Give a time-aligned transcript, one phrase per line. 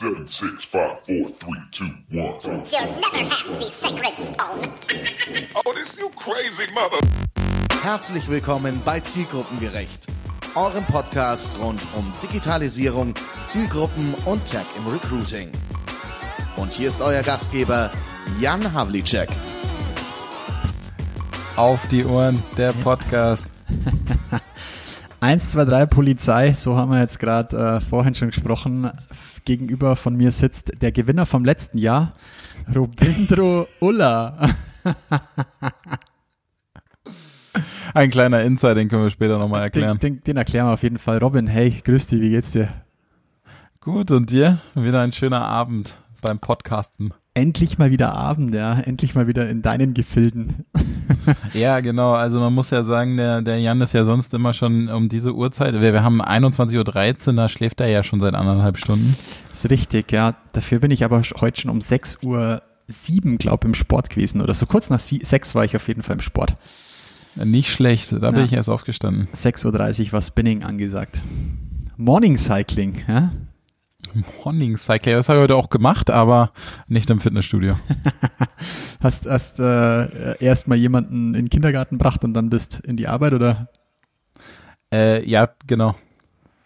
[0.00, 2.32] Seven, six, five, four, three, two, one.
[2.42, 4.72] You'll never have the sacred stone.
[5.54, 7.06] Oh, this you crazy mother.
[7.82, 10.06] Herzlich willkommen bei Zielgruppengerecht,
[10.54, 13.12] eurem Podcast rund um Digitalisierung,
[13.44, 15.52] Zielgruppen und Tech im Recruiting.
[16.56, 17.90] Und hier ist euer Gastgeber
[18.40, 19.28] Jan Havlicek.
[21.56, 23.44] Auf die Ohren, der Podcast.
[25.20, 28.90] 1, 2, 3 Polizei, so haben wir jetzt gerade äh, vorhin schon gesprochen.
[29.44, 32.14] Gegenüber von mir sitzt der Gewinner vom letzten Jahr,
[32.74, 34.54] Robindro Ulla.
[37.94, 39.98] Ein kleiner Insight, den können wir später nochmal erklären.
[39.98, 41.18] Den, den, den erklären wir auf jeden Fall.
[41.18, 42.68] Robin, hey, grüß dich, wie geht's dir?
[43.80, 44.60] Gut, und dir?
[44.74, 47.14] Wieder ein schöner Abend beim Podcasten.
[47.40, 48.78] Endlich mal wieder Abend, ja.
[48.80, 50.66] Endlich mal wieder in deinen Gefilden.
[51.54, 52.12] ja, genau.
[52.12, 55.34] Also man muss ja sagen, der, der Jan ist ja sonst immer schon um diese
[55.34, 55.72] Uhrzeit.
[55.72, 59.16] Wir, wir haben 21.13 Uhr, da schläft er ja schon seit anderthalb Stunden.
[59.50, 60.34] ist richtig, ja.
[60.52, 64.42] Dafür bin ich aber heute schon um 6 Uhr 7, glaube im Sport gewesen.
[64.42, 66.58] Oder so kurz nach 6 war ich auf jeden Fall im Sport.
[67.36, 69.28] Nicht schlecht, da bin ich erst aufgestanden.
[69.34, 71.20] 6.30 Uhr war Spinning angesagt.
[71.96, 73.32] Morning Cycling, ja?
[74.14, 76.52] Morning Cycling, das habe ich heute auch gemacht, aber
[76.88, 77.74] nicht im Fitnessstudio.
[79.00, 83.08] hast hast äh, erst mal jemanden in den Kindergarten gebracht und dann bist in die
[83.08, 83.68] Arbeit, oder?
[84.92, 85.94] Äh, ja, genau.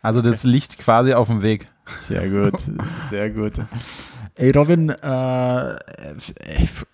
[0.02, 1.66] Also das liegt quasi auf dem Weg.
[1.86, 2.60] Sehr gut,
[3.10, 3.54] sehr gut.
[4.36, 5.76] Ey Robin, äh,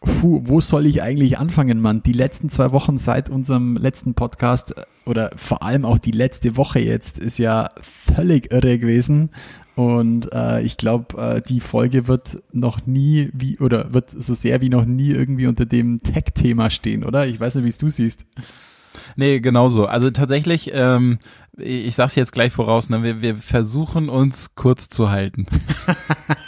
[0.01, 2.03] puh, wo soll ich eigentlich anfangen, Mann?
[2.03, 4.75] Die letzten zwei Wochen seit unserem letzten Podcast
[5.07, 9.31] oder vor allem auch die letzte Woche jetzt ist ja völlig irre gewesen.
[9.81, 14.61] Und äh, ich glaube, äh, die Folge wird noch nie wie oder wird so sehr
[14.61, 17.27] wie noch nie irgendwie unter dem Tech-Thema stehen, oder?
[17.27, 18.27] Ich weiß nicht, wie es du siehst.
[19.17, 19.87] Nee, genauso.
[19.87, 21.19] Also tatsächlich, ähm,
[21.57, 25.47] ich sag's jetzt gleich voraus, ne, wir, wir versuchen uns kurz zu halten.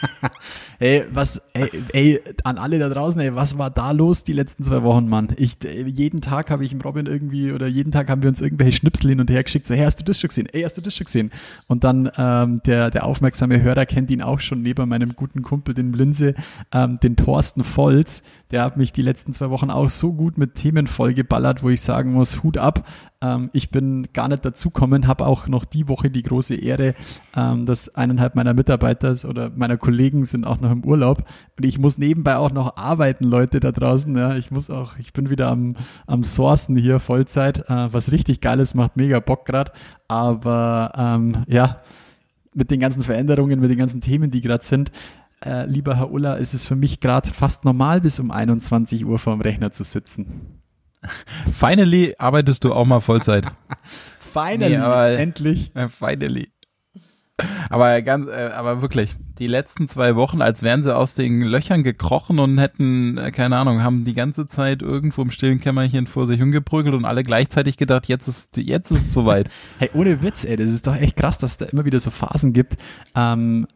[0.83, 4.65] Ey, was, ey, ey, an alle da draußen, ey, was war da los die letzten
[4.65, 5.29] zwei Wochen, Mann?
[5.37, 8.79] Ich, jeden Tag habe ich im Robin irgendwie, oder jeden Tag haben wir uns irgendwelche
[8.79, 10.49] Schnipsel hin und her geschickt, so, hey, hast du das schon gesehen?
[10.53, 11.31] Ey, hast du das schon gesehen?
[11.69, 15.73] Und dann, ähm, der, der aufmerksame Hörer kennt ihn auch schon neben meinem guten Kumpel,
[15.73, 16.35] den Blinse,
[16.73, 20.55] ähm, den Thorsten Volz, der hat mich die letzten zwei Wochen auch so gut mit
[20.55, 22.87] Themen vollgeballert, wo ich sagen muss, Hut ab.
[23.23, 26.95] Ähm, ich bin gar nicht dazukommen, habe auch noch die Woche die große Ehre,
[27.35, 31.25] ähm, dass eineinhalb meiner Mitarbeiter oder meiner Kollegen sind auch noch im Urlaub
[31.59, 34.15] und ich muss nebenbei auch noch arbeiten, Leute da draußen.
[34.17, 35.75] Ja, ich muss auch, ich bin wieder am,
[36.07, 39.73] am Sourcen hier Vollzeit, äh, was richtig geiles macht, mega Bock grad.
[40.09, 41.79] Aber ähm, ja,
[42.55, 44.93] mit den ganzen Veränderungen, mit den ganzen Themen, die gerade sind,
[45.45, 49.19] äh, lieber Herr Ulla, ist es für mich gerade fast normal, bis um 21 Uhr
[49.19, 50.63] vorm Rechner zu sitzen.
[51.53, 53.47] Finally arbeitest du auch mal Vollzeit.
[54.33, 55.73] finally, nee, aber, endlich.
[55.75, 56.49] Äh, finally.
[57.71, 61.83] Aber ganz, äh, aber wirklich, die letzten zwei Wochen, als wären sie aus den Löchern
[61.83, 66.27] gekrochen und hätten, äh, keine Ahnung, haben die ganze Zeit irgendwo im stillen Kämmerchen vor
[66.27, 69.51] sich hingeprügelt und alle gleichzeitig gedacht, jetzt ist, jetzt ist es soweit.
[69.79, 72.11] hey, ohne Witz, ey, das ist doch echt krass, dass es da immer wieder so
[72.11, 72.77] Phasen gibt,
[73.17, 73.67] ähm,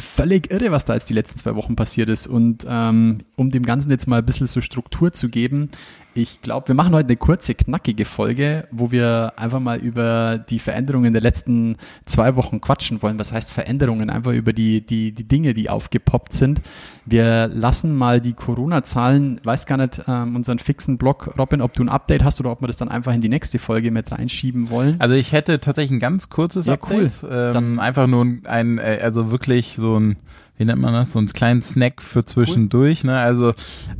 [0.00, 2.26] völlig irre, was da jetzt die letzten zwei Wochen passiert ist.
[2.26, 5.70] Und ähm, um dem Ganzen jetzt mal ein bisschen so Struktur zu geben,
[6.14, 10.60] ich glaube, wir machen heute eine kurze, knackige Folge, wo wir einfach mal über die
[10.60, 11.76] Veränderungen der letzten
[12.06, 13.18] zwei Wochen quatschen wollen.
[13.18, 14.10] Was heißt Veränderungen?
[14.10, 16.62] Einfach über die, die, die Dinge, die aufgepoppt sind.
[17.04, 21.82] Wir lassen mal die Corona-Zahlen, weiß gar nicht, ähm, unseren fixen Blog, Robin, ob du
[21.82, 24.70] ein Update hast oder ob wir das dann einfach in die nächste Folge mit reinschieben
[24.70, 25.00] wollen.
[25.00, 27.12] Also ich hätte tatsächlich ein ganz kurzes ja, Update.
[27.22, 27.30] Cool.
[27.30, 30.16] Ähm, dann einfach nur ein, äh, also wirklich so ein
[30.56, 33.02] wie nennt man das, so einen kleinen Snack für zwischendurch.
[33.04, 33.10] Cool.
[33.10, 33.18] Ne?
[33.18, 33.54] Also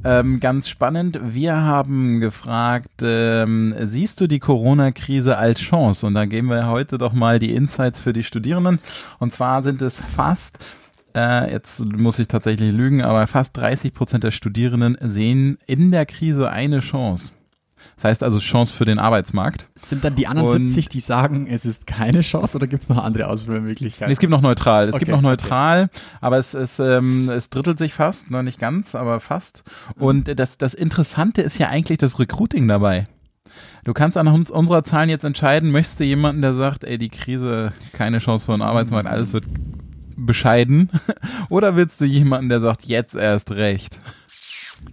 [0.05, 1.19] ähm, ganz spannend.
[1.23, 6.07] Wir haben gefragt, ähm, siehst du die Corona-Krise als Chance?
[6.07, 8.79] Und da geben wir heute doch mal die Insights für die Studierenden.
[9.19, 10.59] Und zwar sind es fast
[11.17, 16.07] äh, jetzt muss ich tatsächlich lügen, aber fast 30 Prozent der Studierenden sehen in der
[16.07, 17.31] Krise eine Chance.
[17.97, 19.69] Das heißt also Chance für den Arbeitsmarkt.
[19.75, 22.89] Sind dann die anderen und 70, die sagen, es ist keine Chance oder gibt es
[22.89, 24.13] noch andere Auswahlmöglichkeiten?
[24.13, 24.89] es gibt noch neutral.
[24.89, 26.03] Es okay, gibt noch neutral, okay.
[26.21, 29.65] aber es, es, ähm, es drittelt sich fast, noch nicht ganz, aber fast.
[29.97, 33.05] Und das, das Interessante ist ja eigentlich das Recruiting dabei.
[33.85, 37.73] Du kannst anhand unserer Zahlen jetzt entscheiden, möchtest du jemanden, der sagt, ey, die Krise,
[37.93, 39.45] keine Chance für den Arbeitsmarkt, alles wird
[40.17, 40.91] bescheiden,
[41.51, 43.99] oder willst du jemanden, der sagt, jetzt erst recht?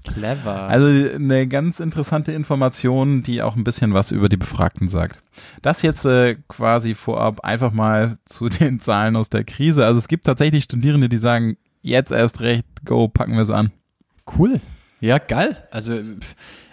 [0.04, 0.64] Clever.
[0.64, 0.86] Also
[1.16, 5.20] eine ganz interessante Information, die auch ein bisschen was über die Befragten sagt.
[5.62, 9.86] Das jetzt äh, quasi vorab einfach mal zu den Zahlen aus der Krise.
[9.86, 13.72] Also es gibt tatsächlich Studierende, die sagen, jetzt erst recht, go, packen wir es an.
[14.38, 14.62] Cool.
[15.00, 15.58] Ja, geil.
[15.72, 16.00] Also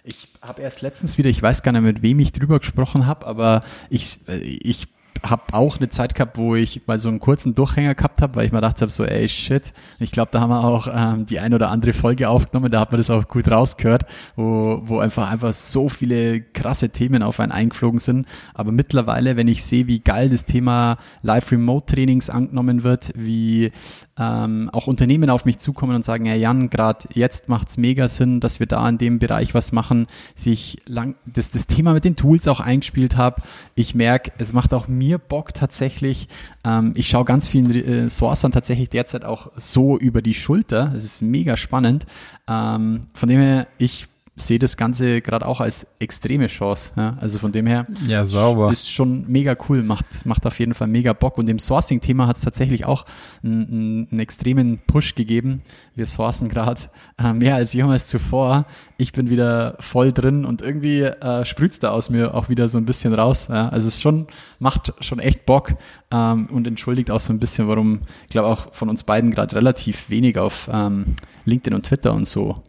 [0.05, 3.27] ich habe erst letztens wieder, ich weiß gar nicht, mit wem ich drüber gesprochen habe,
[3.27, 4.89] aber ich, äh, ich
[5.23, 8.47] habe auch eine Zeit gehabt, wo ich mal so einen kurzen Durchhänger gehabt habe, weil
[8.47, 11.41] ich mir gedacht habe, so ey shit, ich glaube, da haben wir auch ähm, die
[11.41, 14.07] ein oder andere Folge aufgenommen, da hat man das auch gut rausgehört,
[14.37, 18.27] wo, wo einfach einfach so viele krasse Themen auf einen eingeflogen sind.
[18.55, 23.73] Aber mittlerweile, wenn ich sehe, wie geil das Thema Live-Remote-Trainings angenommen wird, wie
[24.19, 28.41] ähm, auch Unternehmen auf mich zukommen und sagen, ja Jan, gerade jetzt macht's mega Sinn,
[28.41, 32.17] dass wir da in dem Bereich was machen, sich lang das, das Thema mit den
[32.17, 33.43] Tools auch eingespielt habe.
[33.75, 36.29] Ich merke, es macht auch mir Bock tatsächlich.
[36.65, 40.93] Ähm, ich schaue ganz vielen äh, Sourcern tatsächlich derzeit auch so über die Schulter.
[40.97, 42.07] Es ist mega spannend.
[42.49, 46.93] Ähm, von dem her, ich sehe das Ganze gerade auch als extreme Chance.
[46.97, 47.17] Ja?
[47.21, 48.71] Also von dem her Ja, sauber.
[48.73, 51.39] ist schon mega cool, macht, macht auf jeden Fall mega Bock.
[51.39, 53.05] Und im Sourcing-Thema hat es tatsächlich auch
[53.43, 55.63] einen, einen extremen Push gegeben.
[55.95, 56.81] Wir sourcen gerade
[57.19, 58.67] äh, mehr als jemals zuvor.
[58.97, 62.79] Ich bin wieder voll drin und irgendwie äh, sprüht's da aus mir auch wieder so
[62.79, 63.49] ein bisschen raus.
[63.51, 63.69] Ja?
[63.69, 64.27] Also es schon,
[64.59, 65.75] macht schon echt Bock
[66.11, 69.57] ähm, und entschuldigt auch so ein bisschen, warum, ich glaube auch von uns beiden gerade
[69.57, 72.63] relativ wenig auf ähm, LinkedIn und Twitter und so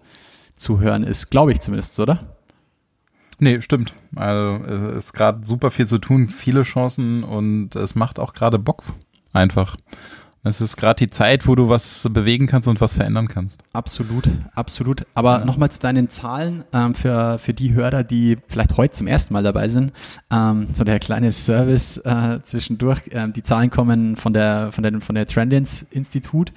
[0.59, 2.19] zu hören ist, glaube ich zumindest, oder?
[3.39, 3.93] Nee, stimmt.
[4.15, 8.59] Also es ist gerade super viel zu tun, viele Chancen und es macht auch gerade
[8.59, 8.83] Bock
[9.31, 9.77] einfach.
[10.41, 13.61] Es ist gerade die Zeit, wo du was bewegen kannst und was verändern kannst.
[13.73, 15.05] Absolut, absolut.
[15.13, 15.45] Aber Ja.
[15.45, 19.43] nochmal zu deinen Zahlen ähm, für, für die Hörer, die vielleicht heute zum ersten Mal
[19.43, 19.91] dabei sind.
[20.31, 23.01] Ähm, so der kleine Service äh, zwischendurch.
[23.11, 26.53] Ähm, die Zahlen kommen von der von der von der Trendance Institut,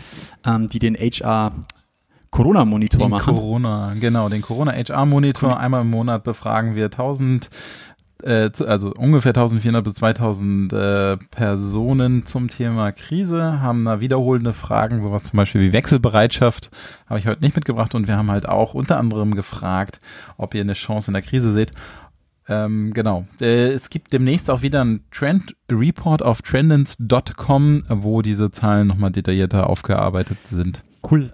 [0.46, 1.52] ähm, die den HR
[2.32, 3.34] Corona Monitor Den machen.
[3.34, 5.60] Corona, genau, den Corona HR Monitor.
[5.60, 7.50] Einmal im Monat befragen wir 1000,
[8.22, 15.02] äh, also ungefähr 1400 bis 2000 äh, Personen zum Thema Krise, haben da wiederholende Fragen,
[15.02, 16.70] sowas zum Beispiel wie Wechselbereitschaft,
[17.06, 19.98] habe ich heute nicht mitgebracht und wir haben halt auch unter anderem gefragt,
[20.38, 21.72] ob ihr eine Chance in der Krise seht.
[22.48, 23.24] Ähm, genau.
[23.42, 29.12] Äh, es gibt demnächst auch wieder einen Trend Report auf trendance.com, wo diese Zahlen nochmal
[29.12, 30.82] detaillierter aufgearbeitet sind.
[31.08, 31.30] Cool.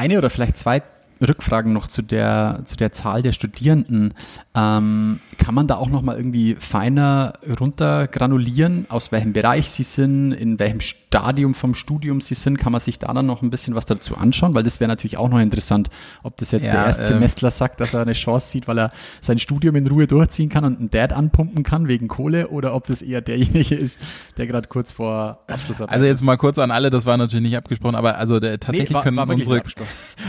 [0.00, 0.82] Eine oder vielleicht zwei
[1.26, 4.14] Rückfragen noch zu der, zu der Zahl der Studierenden.
[4.54, 10.58] Ähm, kann man da auch nochmal irgendwie feiner runtergranulieren, aus welchem Bereich sie sind, in
[10.58, 12.58] welchem Stadium vom Studium sie sind?
[12.58, 14.54] Kann man sich da dann noch ein bisschen was dazu anschauen?
[14.54, 15.90] Weil das wäre natürlich auch noch interessant,
[16.22, 18.90] ob das jetzt Ja, der Erstsemestler sagt, dass er eine Chance sieht, weil er
[19.20, 22.86] sein Studium in Ruhe durchziehen kann und einen Dad anpumpen kann wegen Kohle oder ob
[22.86, 24.00] das eher derjenige ist,
[24.36, 27.56] der gerade kurz vor Abschlussarbeit Also jetzt mal kurz an alle, das war natürlich nicht
[27.56, 29.62] abgesprochen, aber also der, tatsächlich war- können war unsere,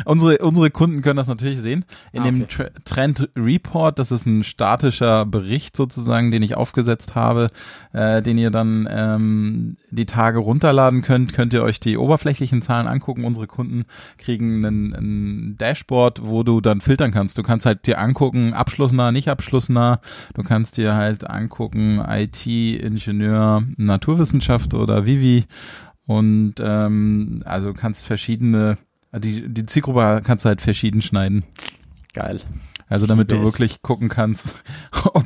[0.05, 1.85] unsere unsere Kunden können das natürlich sehen.
[2.11, 2.55] In Ah, dem okay.
[2.55, 7.51] Tr Trend Report, das ist ein statischer Bericht sozusagen, den ich aufgesetzt habe,
[7.93, 12.87] äh, den ihr dann ähm, die Tage runterladen könnt, könnt ihr euch die oberflächlichen Zahlen
[12.87, 13.25] angucken.
[13.25, 13.85] Unsere Kunden
[14.17, 17.37] kriegen ein, Dashboard, wo du dann filtern kannst.
[17.37, 20.01] Du kannst halt dir angucken, abschlussnah, nicht abschlussnah.
[20.33, 25.45] Du kannst dir halt angucken, IT, Ingenieur, Naturwissenschaft oder Vivi.
[26.07, 28.79] Und ähm, also kannst verschiedene,
[29.19, 31.43] die, die Zielgruppe kannst du halt verschieden schneiden.
[32.13, 32.41] Geil.
[32.91, 34.53] Also damit du wirklich gucken kannst,
[35.13, 35.25] ob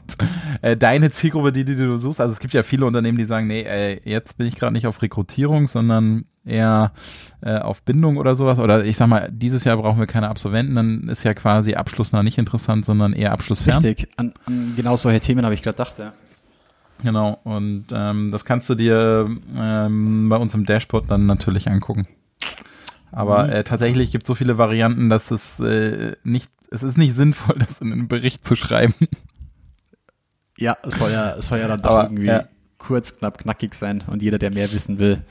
[0.62, 3.48] äh, deine Zielgruppe, die, die du suchst, also es gibt ja viele Unternehmen, die sagen,
[3.48, 6.92] nee, äh, jetzt bin ich gerade nicht auf Rekrutierung, sondern eher
[7.42, 8.60] äh, auf Bindung oder sowas.
[8.60, 12.22] Oder ich sag mal, dieses Jahr brauchen wir keine Absolventen, dann ist ja quasi abschlussnah
[12.22, 13.84] nicht interessant, sondern eher abschlussfern.
[13.84, 14.10] Richtig.
[14.18, 16.14] An, an genau solche Themen habe ich gerade gedacht, ja.
[17.04, 19.28] Genau, und ähm, das kannst du dir
[19.58, 22.08] ähm, bei uns im Dashboard dann natürlich angucken.
[23.16, 27.14] Aber äh, tatsächlich gibt es so viele Varianten, dass es äh, nicht, es ist nicht
[27.16, 28.94] sinnvoll, das in einen Bericht zu schreiben.
[30.58, 32.44] Ja, es soll ja, es soll ja dann doch irgendwie ja.
[32.78, 35.24] kurz, knapp, knackig sein und jeder, der mehr wissen will.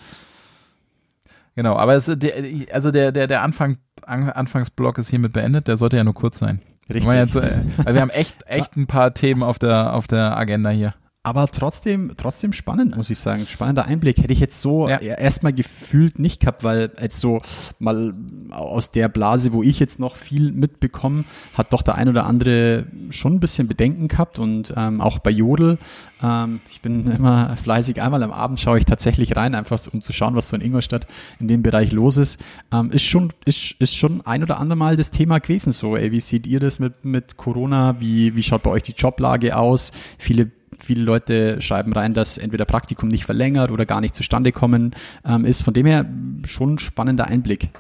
[1.57, 2.35] Genau, aber es, der,
[2.73, 6.38] also der, der, der Anfang, An, Anfangsblock ist hiermit beendet, der sollte ja nur kurz
[6.38, 6.61] sein.
[6.88, 7.07] Richtig.
[7.07, 10.71] Wir, jetzt, äh, wir haben echt, echt ein paar Themen auf der, auf der Agenda
[10.71, 10.95] hier.
[11.26, 13.47] Aber trotzdem, trotzdem spannend, muss ich sagen.
[13.49, 14.19] Spannender Einblick.
[14.19, 14.99] Hätte ich jetzt so Ja.
[14.99, 17.40] erstmal gefühlt nicht gehabt, weil jetzt so
[17.78, 18.12] mal
[18.50, 21.25] aus der Blase, wo ich jetzt noch viel mitbekomme,
[21.57, 25.31] hat doch der ein oder andere schon ein bisschen Bedenken gehabt und ähm, auch bei
[25.31, 25.78] Jodel.
[26.23, 28.02] Ähm, ich bin immer fleißig.
[28.02, 31.07] Einmal am Abend schaue ich tatsächlich rein, einfach um zu schauen, was so in Ingolstadt
[31.40, 32.38] in dem Bereich los ist.
[32.71, 35.73] Ähm, ist schon, ist, ist schon ein oder andere Mal das Thema gewesen.
[35.73, 37.99] So, ey, wie seht ihr das mit, mit Corona?
[37.99, 39.90] Wie, wie schaut bei euch die Joblage aus?
[40.19, 40.50] Viele
[40.83, 45.45] viele Leute schreiben rein, dass entweder Praktikum nicht verlängert oder gar nicht zustande kommen ähm,
[45.45, 45.62] ist.
[45.62, 46.04] Von dem her
[46.47, 47.71] schon ein spannender Einblick,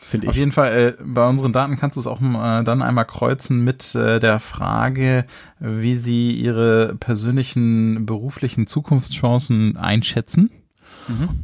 [0.00, 0.40] finde Auf ich.
[0.40, 3.94] jeden Fall, äh, bei unseren Daten kannst du es auch äh, dann einmal kreuzen mit
[3.94, 5.24] äh, der Frage,
[5.58, 10.50] wie sie ihre persönlichen beruflichen Zukunftschancen einschätzen.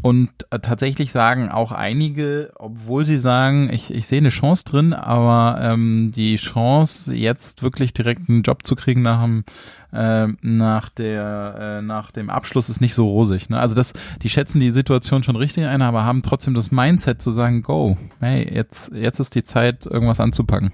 [0.02, 4.93] Und äh, tatsächlich sagen auch einige, obwohl sie sagen, ich, ich sehe eine Chance drin,
[4.93, 9.45] aber ähm, die Chance, jetzt wirklich direkt einen Job zu kriegen nach dem
[9.93, 13.50] äh, nach der äh, nach dem Abschluss ist nicht so rosig.
[13.50, 13.59] Ne?
[13.59, 17.31] Also das, die schätzen die Situation schon richtig ein, aber haben trotzdem das Mindset zu
[17.31, 20.73] sagen, go, hey, jetzt jetzt ist die Zeit, irgendwas anzupacken.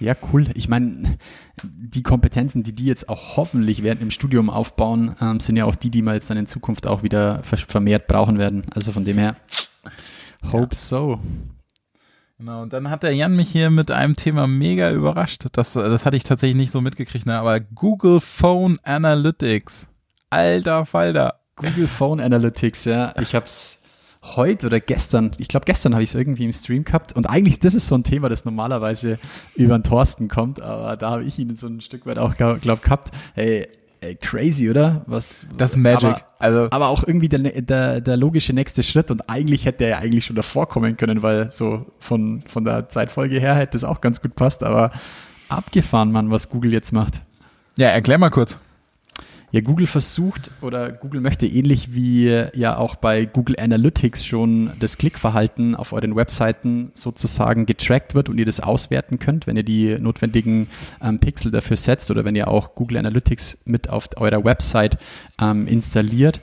[0.00, 0.46] Ja, cool.
[0.54, 1.18] Ich meine,
[1.62, 5.76] die Kompetenzen, die die jetzt auch hoffentlich während dem Studium aufbauen, ähm, sind ja auch
[5.76, 8.64] die, die wir jetzt dann in Zukunft auch wieder ver- vermehrt brauchen werden.
[8.74, 9.36] Also von dem her,
[10.52, 11.20] hope so.
[12.38, 15.46] Genau, und dann hat der Jan mich hier mit einem Thema mega überrascht.
[15.52, 17.38] Das, das hatte ich tatsächlich nicht so mitgekriegt, ne?
[17.38, 19.88] aber Google Phone Analytics.
[20.30, 21.40] Alter Falter.
[21.54, 23.14] Google Phone Analytics, ja.
[23.20, 23.80] Ich habe es
[24.36, 27.60] heute oder gestern, ich glaube gestern habe ich es irgendwie im Stream gehabt und eigentlich
[27.60, 29.18] das ist so ein Thema, das normalerweise
[29.54, 32.60] über den Thorsten kommt, aber da habe ich ihn so ein Stück weit auch, glaube
[32.82, 33.10] gehabt.
[33.34, 33.68] Hey,
[34.00, 35.02] ey, crazy, oder?
[35.06, 35.46] Was?
[35.56, 36.04] Das Magic.
[36.04, 39.90] Aber, Also- aber auch irgendwie der, der, der logische nächste Schritt und eigentlich hätte er
[39.90, 43.84] ja eigentlich schon davor kommen können, weil so von, von der Zeitfolge her hätte es
[43.84, 44.90] auch ganz gut passt, aber
[45.48, 47.20] abgefahren, Mann, was Google jetzt macht.
[47.76, 48.58] Ja, erklär mal kurz.
[49.54, 54.98] Ja, Google versucht oder Google möchte ähnlich wie ja auch bei Google Analytics schon das
[54.98, 59.96] Klickverhalten auf euren Webseiten sozusagen getrackt wird und ihr das auswerten könnt, wenn ihr die
[60.00, 60.66] notwendigen
[61.00, 64.98] ähm, Pixel dafür setzt oder wenn ihr auch Google Analytics mit auf eurer Website
[65.40, 66.40] ähm, installiert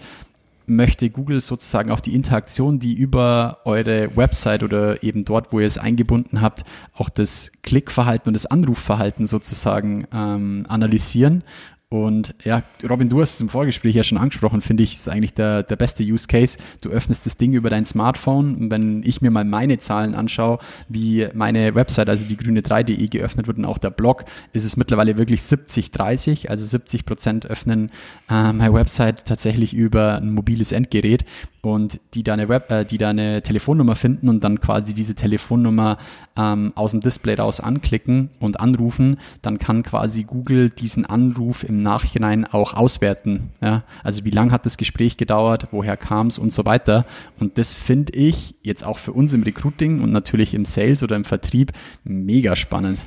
[0.68, 5.65] möchte Google sozusagen auch die Interaktion, die über eure Website oder eben dort, wo ihr
[5.65, 6.63] es eingebunden habt,
[6.94, 11.44] auch das Klickverhalten und das Anrufverhalten sozusagen ähm, analysieren.
[11.91, 15.33] Und ja, Robin, du hast es im Vorgespräch ja schon angesprochen, finde ich, ist eigentlich
[15.33, 16.57] der, der beste Use Case.
[16.79, 20.60] Du öffnest das Ding über dein Smartphone und wenn ich mir mal meine Zahlen anschaue,
[20.88, 25.17] wie meine Website, also die grüne3.de geöffnet wird und auch der Blog, ist es mittlerweile
[25.17, 27.91] wirklich 70-30, also 70 Prozent öffnen
[28.29, 31.25] äh, meine Website tatsächlich über ein mobiles Endgerät
[31.62, 35.98] und die deine Web, äh, die deine Telefonnummer finden und dann quasi diese Telefonnummer
[36.36, 41.80] ähm, aus dem Display raus anklicken und anrufen, dann kann quasi Google diesen Anruf im
[41.81, 43.51] Nachhinein auch auswerten.
[43.61, 43.83] Ja?
[44.03, 47.05] Also wie lang hat das Gespräch gedauert, woher kam es und so weiter.
[47.39, 51.15] Und das finde ich jetzt auch für uns im Recruiting und natürlich im Sales oder
[51.15, 51.71] im Vertrieb
[52.03, 53.00] mega spannend.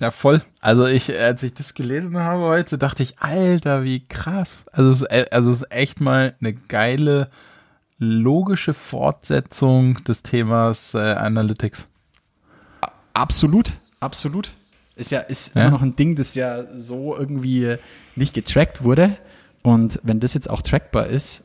[0.00, 0.42] Ja, voll.
[0.60, 4.64] Also ich, als ich das gelesen habe heute, dachte ich, Alter, wie krass.
[4.72, 7.28] Also es ist, e- also es ist echt mal eine geile,
[7.98, 11.88] logische Fortsetzung des Themas äh, Analytics.
[13.12, 14.52] Absolut, absolut.
[15.00, 15.62] Ist ja, ist Ja.
[15.62, 17.76] immer noch ein Ding, das ja so irgendwie
[18.16, 19.16] nicht getrackt wurde.
[19.62, 21.42] Und wenn das jetzt auch trackbar ist,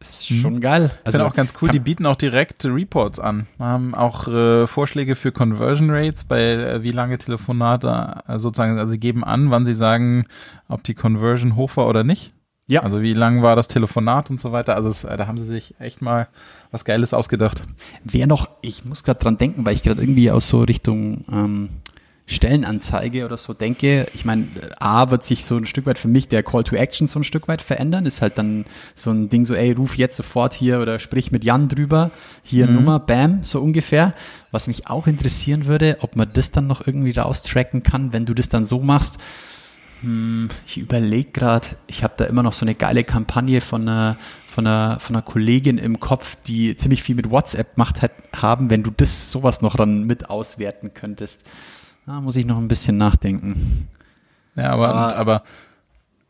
[0.00, 0.90] ist schon geil.
[1.04, 3.46] Also auch ganz cool, die bieten auch direkt Reports an.
[3.58, 8.90] Haben auch äh, Vorschläge für Conversion Rates bei äh, wie lange Telefonate äh, sozusagen, also
[8.92, 10.26] sie geben an, wann sie sagen,
[10.68, 12.32] ob die Conversion hoch war oder nicht.
[12.66, 12.82] Ja.
[12.82, 14.74] Also wie lang war das Telefonat und so weiter.
[14.76, 16.28] Also es, äh, da haben sie sich echt mal
[16.70, 17.62] was Geiles ausgedacht.
[18.04, 21.68] Wer noch, ich muss gerade dran denken, weil ich gerade irgendwie aus so Richtung ähm,
[22.26, 24.06] Stellenanzeige oder so denke.
[24.14, 24.46] Ich meine,
[24.78, 27.24] A wird sich so ein Stück weit für mich der Call to Action so ein
[27.24, 28.06] Stück weit verändern.
[28.06, 28.64] Ist halt dann
[28.94, 32.10] so ein Ding so, ey, ruf jetzt sofort hier oder sprich mit Jan drüber.
[32.42, 34.14] Hier Nummer, bam, so ungefähr.
[34.50, 38.32] Was mich auch interessieren würde, ob man das dann noch irgendwie raustracken kann, wenn du
[38.32, 39.18] das dann so machst.
[40.00, 44.16] Hm, ich überlege gerade, ich habe da immer noch so eine geile Kampagne von einer,
[44.48, 48.70] von, einer, von einer Kollegin im Kopf, die ziemlich viel mit WhatsApp macht hat, haben,
[48.70, 51.42] wenn du das sowas noch dann mit auswerten könntest.
[52.06, 53.88] Da muss ich noch ein bisschen nachdenken.
[54.56, 55.42] Ja, aber, Aber- aber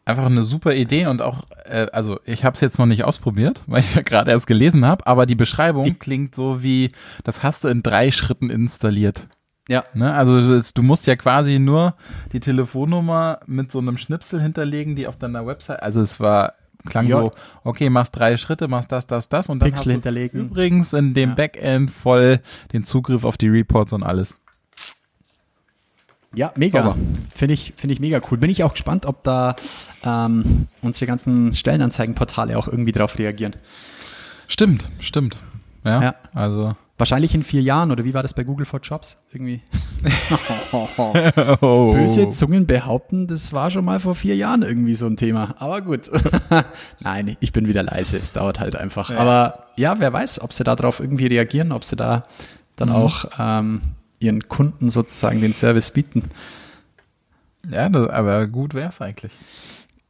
[0.04, 3.62] einfach eine super Idee und auch, äh, also ich habe es jetzt noch nicht ausprobiert,
[3.66, 6.92] weil ich ja gerade erst gelesen habe, aber die Beschreibung klingt so wie,
[7.24, 9.28] das hast du in drei Schritten installiert.
[9.68, 9.82] Ja.
[9.94, 10.12] Ne?
[10.14, 11.94] Also ist- du musst ja quasi nur
[12.32, 16.52] die Telefonnummer mit so einem Schnipsel hinterlegen, die auf deiner Website, also es war
[16.86, 17.20] klang Ja.
[17.22, 17.32] so,
[17.64, 20.40] okay, machst drei Schritte, machst das, das, das und dann Pixel hast du hinterlegen.
[20.40, 21.34] übrigens in dem Ja.
[21.34, 22.40] Backend voll
[22.74, 24.34] den Zugriff auf die Reports und alles.
[26.34, 26.94] Ja, mega.
[27.34, 28.38] Finde ich, finde ich mega cool.
[28.38, 29.56] Bin ich auch gespannt, ob da
[30.04, 33.56] ähm, unsere ganzen Stellenanzeigenportale auch irgendwie drauf reagieren.
[34.48, 35.38] Stimmt, stimmt.
[35.84, 36.14] Ja, Ja.
[36.32, 39.16] also Wahrscheinlich in vier Jahren, oder wie war das bei Google for Jobs?
[39.32, 39.62] Irgendwie.
[41.60, 41.92] oh.
[41.92, 45.56] Böse Zungen behaupten, das war schon mal vor vier Jahren irgendwie so ein Thema.
[45.58, 46.08] Aber gut.
[47.00, 48.16] Nein, ich bin wieder leise.
[48.16, 49.10] Es dauert halt einfach.
[49.10, 52.22] Aber ja, wer weiß, ob sie darauf irgendwie reagieren, ob sie da
[52.76, 53.82] dann auch ähm,
[54.24, 56.24] ihren Kunden sozusagen den Service bieten.
[57.70, 59.32] Ja, das, aber gut wär's eigentlich.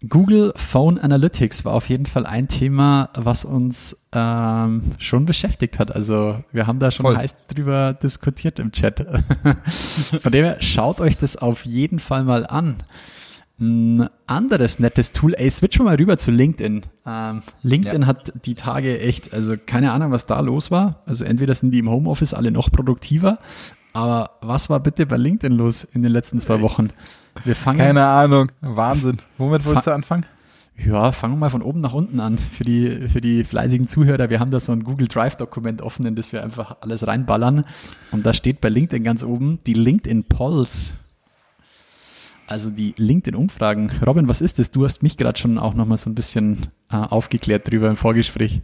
[0.09, 5.95] Google Phone Analytics war auf jeden Fall ein Thema, was uns ähm, schon beschäftigt hat.
[5.95, 7.17] Also wir haben da schon Voll.
[7.17, 9.01] heiß drüber diskutiert im Chat.
[10.21, 12.83] Von dem her, schaut euch das auf jeden Fall mal an.
[13.59, 16.83] Ein anderes nettes Tool, ey, switchen wir mal rüber zu LinkedIn.
[17.07, 18.07] Ähm, LinkedIn Ja.
[18.09, 21.03] hat die Tage echt, also keine Ahnung, was da los war.
[21.07, 23.39] Also entweder sind die im Homeoffice alle noch produktiver,
[23.95, 26.91] aber was war bitte bei LinkedIn los in den letzten zwei Wochen?
[27.45, 28.53] Wir fangen, Keine Ahnung.
[28.61, 29.17] Wahnsinn.
[29.39, 30.27] Womit wolltest du anfangen?
[30.77, 34.29] ja, fangen wir mal von oben nach unten an für die, für die fleißigen Zuhörer.
[34.31, 37.65] Wir haben da so ein Google Drive Dokument offen, in das wir einfach alles reinballern.
[38.11, 40.95] Und da steht bei LinkedIn ganz oben die LinkedIn Polls.
[42.47, 43.91] Also die LinkedIn-Umfragen.
[44.05, 44.71] Robin, was ist das?
[44.71, 48.61] Du hast mich gerade schon auch nochmal so ein bisschen äh, aufgeklärt drüber im Vorgespräch.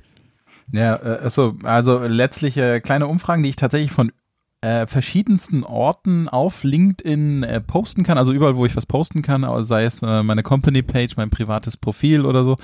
[0.73, 4.13] Ja, äh, achso, also letztlich äh, kleine Umfragen, die ich tatsächlich von
[4.61, 9.47] äh, verschiedensten Orten auf LinkedIn äh, posten kann, also überall, wo ich was posten kann,
[9.65, 12.57] sei es äh, meine Company-Page, mein privates Profil oder so,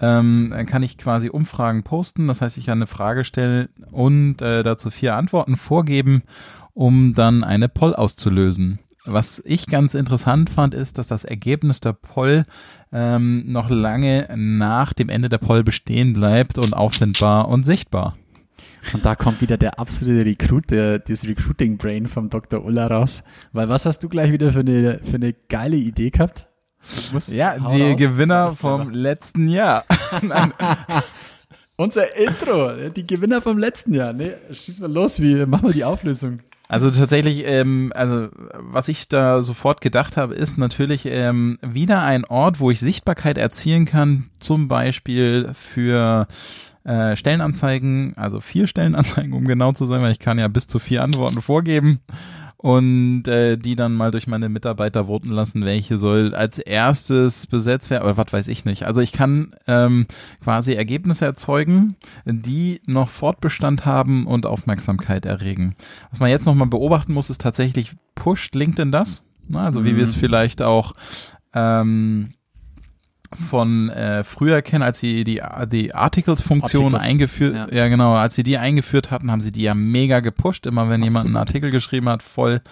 [0.00, 2.28] ähm, kann ich quasi Umfragen posten.
[2.28, 6.22] Das heißt, ich kann eine Frage stellen und äh, dazu vier Antworten vorgeben,
[6.74, 8.80] um dann eine Poll auszulösen.
[9.04, 12.42] Was ich ganz interessant fand, ist, dass das Ergebnis der Poll
[12.92, 18.16] ähm, noch lange nach dem Ende der Poll bestehen bleibt und auffindbar und sichtbar.
[18.92, 22.64] Und da kommt wieder der absolute Recruit, der, das Recruiting-Brain vom Dr.
[22.64, 23.22] Ulla raus.
[23.52, 26.46] Weil was hast du gleich wieder für eine, für eine geile Idee gehabt?
[27.28, 29.84] Ja, die raus, Gewinner vom letzten Jahr.
[31.76, 34.12] Unser Intro, die Gewinner vom letzten Jahr.
[34.12, 36.40] Nee, schieß mal los, wie machen wir die Auflösung?
[36.68, 42.26] Also tatsächlich, ähm, also was ich da sofort gedacht habe, ist natürlich ähm, wieder ein
[42.26, 46.26] Ort, wo ich Sichtbarkeit erzielen kann, zum Beispiel für
[46.84, 50.78] äh, Stellenanzeigen, also vier Stellenanzeigen, um genau zu sein, weil ich kann ja bis zu
[50.78, 52.00] vier Antworten vorgeben
[52.58, 57.88] und äh, die dann mal durch meine Mitarbeiter voten lassen, welche soll als erstes besetzt
[57.88, 58.82] werden oder was weiß ich nicht.
[58.84, 60.06] Also ich kann ähm,
[60.42, 61.94] quasi Ergebnisse erzeugen,
[62.24, 65.76] die noch Fortbestand haben und Aufmerksamkeit erregen.
[66.10, 69.22] Was man jetzt nochmal beobachten muss, ist tatsächlich, pusht LinkedIn das?
[69.46, 70.92] Na, also wie wir es vielleicht auch
[71.54, 72.34] ähm,
[73.34, 77.68] von äh, früher kennen, als sie die, die Articles-Funktion Articles, eingeführt, ja.
[77.70, 77.88] ja.
[77.88, 81.26] genau, als sie die eingeführt hatten, haben sie die ja mega gepusht, immer wenn jemand
[81.26, 81.48] einen Absolut.
[81.48, 82.62] Artikel geschrieben hat, voll.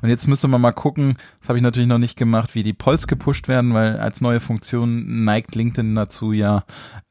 [0.00, 2.72] Und jetzt müsste man mal gucken, das habe ich natürlich noch nicht gemacht, wie die
[2.72, 6.62] Polls gepusht werden, weil als neue Funktion neigt LinkedIn dazu ja,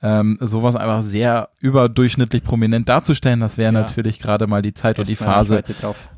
[0.01, 3.39] ähm, sowas einfach sehr überdurchschnittlich prominent darzustellen.
[3.39, 3.81] Das wäre Ja.
[3.81, 5.63] natürlich gerade mal die Zeit und die Phase.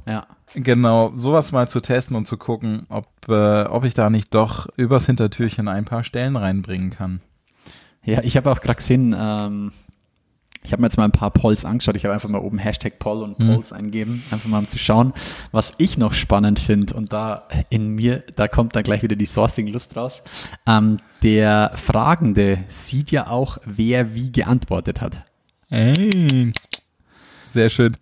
[0.05, 0.25] Ja.
[0.59, 4.67] Genau, sowas mal zu testen und zu gucken, ob, äh, ob ich da nicht doch
[4.75, 7.21] übers Hintertürchen ein paar Stellen reinbringen kann.
[8.03, 9.71] Ja, ich habe auch gerade gesehen, ähm,
[10.63, 11.95] ich habe mir jetzt mal ein paar Polls angeschaut.
[11.95, 15.13] Ich habe einfach mal oben Hashtag Poll und Polls eingeben, einfach mal um zu schauen,
[15.51, 16.95] was ich noch spannend finde.
[16.95, 20.23] Und da in mir, da kommt dann gleich wieder die Sourcing-Lust raus.
[20.65, 25.21] Ähm, der Fragende sieht ja auch, wer wie geantwortet hat.
[25.69, 26.51] Ey.
[27.47, 27.95] Sehr schön.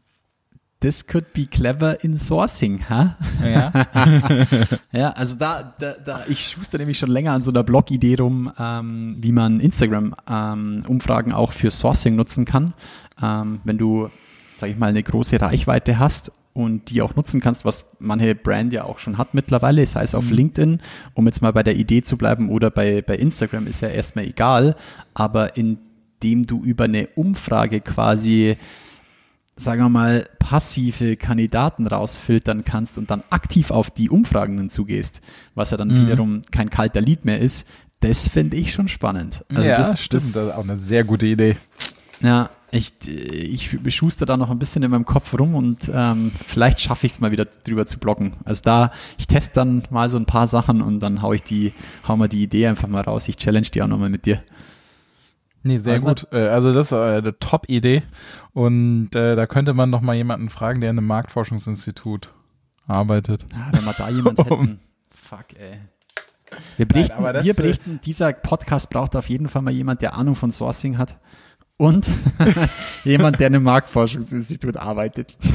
[0.81, 3.17] This could be clever in Sourcing, ha?
[3.43, 3.71] Ja.
[4.91, 8.51] Ja, also da, da, da ich schuster nämlich schon länger an so einer Blog-Idee rum,
[8.57, 12.73] ähm, wie man Instagram-Umfragen auch für Sourcing nutzen kann.
[13.21, 14.09] Ähm, wenn du,
[14.55, 18.71] sag ich mal, eine große Reichweite hast und die auch nutzen kannst, was manche Brand
[18.71, 20.81] ja auch schon hat mittlerweile, sei es auf LinkedIn,
[21.13, 24.25] um jetzt mal bei der Idee zu bleiben, oder bei, bei Instagram ist ja erstmal
[24.25, 24.75] egal,
[25.13, 28.55] aber indem du über eine Umfrage quasi
[29.57, 35.21] sagen wir mal, passive Kandidaten rausfiltern kannst und dann aktiv auf die Umfragenden zugehst,
[35.55, 36.07] was ja dann Mhm.
[36.07, 37.65] wiederum kein kalter Lied mehr ist,
[38.01, 39.45] das finde ich schon spannend.
[39.49, 40.23] Also ja, das, stimmt.
[40.23, 41.57] Das, ist auch eine sehr gute Idee.
[42.19, 46.81] ja, ich, ich beschuster da noch ein bisschen in meinem Kopf rum und ähm, vielleicht
[46.81, 48.33] schaffe ich es mal wieder drüber zu blocken.
[48.43, 51.71] Also da, ich teste dann mal so ein paar Sachen und dann hau ich die,
[52.05, 53.29] hau mal die Idee einfach mal raus.
[53.29, 54.43] Ich challenge die auch nochmal mit dir.
[55.65, 56.27] Nee, sehr Weiß gut.
[56.31, 58.03] Äh, Also das ist eine Top-Idee.
[58.53, 62.31] Und äh, da könnte man noch mal jemanden fragen, der in einem Marktforschungsinstitut
[62.87, 63.47] arbeitet.
[63.51, 64.79] Ja, wenn wir da jemand hätten.
[65.09, 65.79] Fuck, ey.
[66.77, 70.15] Wir berichten, das, wir äh, berichten, dieser Podcast braucht auf jeden Fall mal jemand, der
[70.15, 71.17] Ahnung von Sourcing hat.
[71.77, 72.09] Und
[73.03, 75.37] jemand, der in einem Marktforschungsinstitut arbeitet.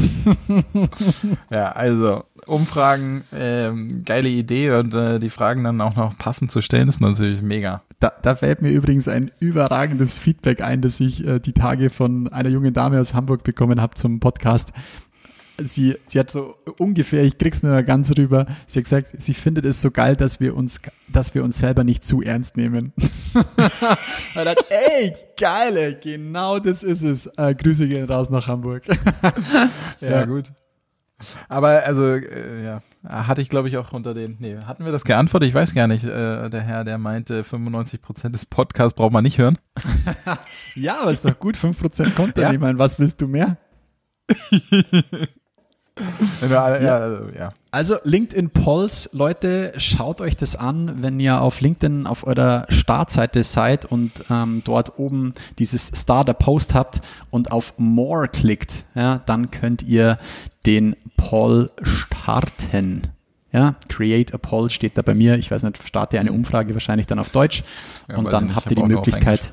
[1.50, 6.60] Ja, also Umfragen, ähm, geile Idee und äh, die Fragen dann auch noch passend zu
[6.60, 7.82] stellen, ist natürlich mega.
[8.00, 12.28] Da, da fällt mir übrigens ein überragendes Feedback ein, das ich äh, die Tage von
[12.28, 14.72] einer jungen Dame aus Hamburg bekommen habe zum Podcast.
[15.64, 19.64] Sie, sie hat so ungefähr, ich krieg's nur ganz rüber, sie hat gesagt, sie findet
[19.64, 22.92] es so geil, dass wir uns, dass wir uns selber nicht zu ernst nehmen.
[24.34, 27.26] er hat, ey, geil, ey, genau das ist es.
[27.36, 28.84] Äh, Grüße gehen raus nach Hamburg.
[30.00, 30.50] Ja, gut.
[31.48, 35.04] Aber also, äh, ja, hatte ich glaube ich auch unter den, nee, hatten wir das
[35.04, 35.48] geantwortet?
[35.48, 36.04] Ich weiß gar nicht.
[36.04, 39.58] Äh, der Herr, der meinte, 95% des Podcasts braucht man nicht hören.
[40.74, 42.38] ja, aber ist doch gut, 5% Content.
[42.38, 42.52] Ja.
[42.52, 43.58] Ich meine, was willst du mehr?
[46.50, 47.52] Ja, ja, ja.
[47.70, 53.44] Also LinkedIn Polls, Leute, schaut euch das an, wenn ihr auf LinkedIn auf eurer Startseite
[53.44, 59.50] seid und ähm, dort oben dieses Starter Post habt und auf More klickt, ja, dann
[59.50, 60.18] könnt ihr
[60.66, 63.08] den Poll starten.
[63.52, 65.36] Ja, Create a Poll steht da bei mir.
[65.36, 67.64] Ich weiß nicht, starte eine Umfrage wahrscheinlich dann auf Deutsch
[68.08, 69.52] Ja, und dann habt ihr die Möglichkeit,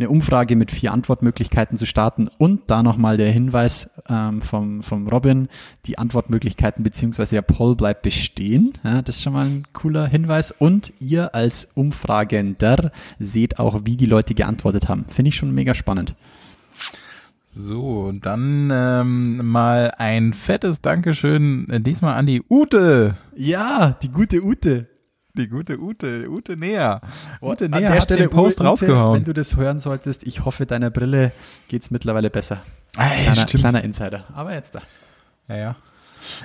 [0.00, 5.06] eine Umfrage mit vier Antwortmöglichkeiten zu starten und da nochmal der Hinweis ähm, vom, vom
[5.06, 5.48] Robin,
[5.84, 8.72] die Antwortmöglichkeiten beziehungsweise der Poll bleibt bestehen.
[8.82, 13.98] Ja, das ist schon mal ein cooler Hinweis und ihr als Umfragender seht auch, wie
[13.98, 15.04] die Leute geantwortet haben.
[15.04, 16.14] Finde ich schon mega spannend.
[17.54, 23.18] So, dann ähm, mal ein fettes Dankeschön äh, diesmal an die Ute.
[23.36, 24.86] Ja, die gute Ute.
[25.36, 27.00] Die gute Ute, Ute Näher.
[27.40, 29.16] Ute An Näher der hat Stelle den Post Ute, rausgehauen.
[29.16, 31.32] Wenn du das hören solltest, ich hoffe, deiner Brille
[31.68, 32.58] geht's mittlerweile besser.
[32.98, 33.62] Ey, Kleiner, stimmt.
[33.62, 34.24] kleiner Insider.
[34.34, 34.82] Aber jetzt da.
[35.48, 35.76] Ja, ja.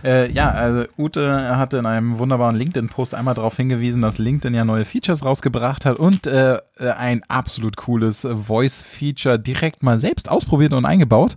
[0.03, 4.63] Äh, ja, also Ute hatte in einem wunderbaren LinkedIn-Post einmal darauf hingewiesen, dass LinkedIn ja
[4.63, 10.85] neue Features rausgebracht hat und äh, ein absolut cooles Voice-Feature direkt mal selbst ausprobiert und
[10.85, 11.35] eingebaut.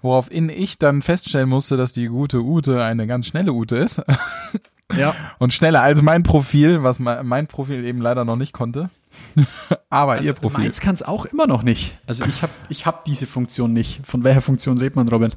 [0.00, 4.02] Woraufhin ich dann feststellen musste, dass die gute Ute eine ganz schnelle Ute ist.
[4.96, 5.14] Ja.
[5.38, 8.90] Und schneller als mein Profil, was mein, Profil eben leider noch nicht konnte.
[9.90, 10.56] Aber ihr Profil.
[10.56, 11.98] Also Meins kann es auch immer noch nicht.
[12.06, 14.04] Also ich habe ich hab diese Funktion nicht.
[14.06, 15.32] Von welcher Funktion redet man, Robin?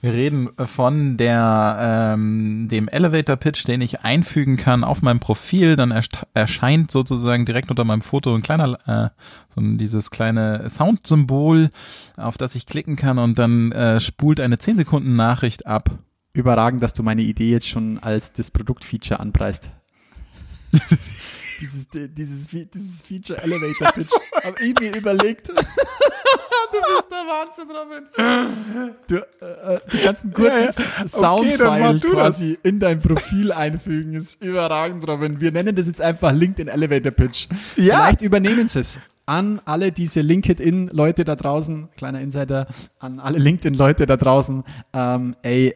[0.00, 5.76] Wir reden von der ähm, dem Elevator Pitch, den ich einfügen kann auf meinem Profil.
[5.76, 5.92] Dann
[6.32, 9.10] erscheint sozusagen direkt unter meinem Foto ein kleiner äh,
[9.54, 11.70] so dieses kleine Soundsymbol,
[12.16, 15.90] auf das ich klicken kann und dann äh, spult eine 10 Sekunden Nachricht ab.
[16.36, 19.70] Überragend, dass du meine Idee jetzt schon als das Produktfeature anpreist.
[21.62, 24.10] dieses, dieses, dieses Feature Elevator Pitch
[24.44, 25.48] habe ich mir überlegt.
[25.48, 28.06] du bist der Wahnsinn, Robin.
[29.06, 31.00] Du, äh, du kannst ein kurzes Ja, ja.
[31.00, 34.12] Okay, Soundfile du quasi in dein Profil einfügen.
[34.12, 35.40] Ist überragend, Robin.
[35.40, 37.46] Wir nennen das jetzt einfach LinkedIn Elevator Pitch.
[37.76, 37.96] Ja.
[37.96, 38.98] Vielleicht übernehmen sie es.
[39.24, 42.66] An alle diese LinkedIn-Leute da draußen, kleiner Insider,
[42.98, 45.74] an alle LinkedIn-Leute da draußen, ähm, ey,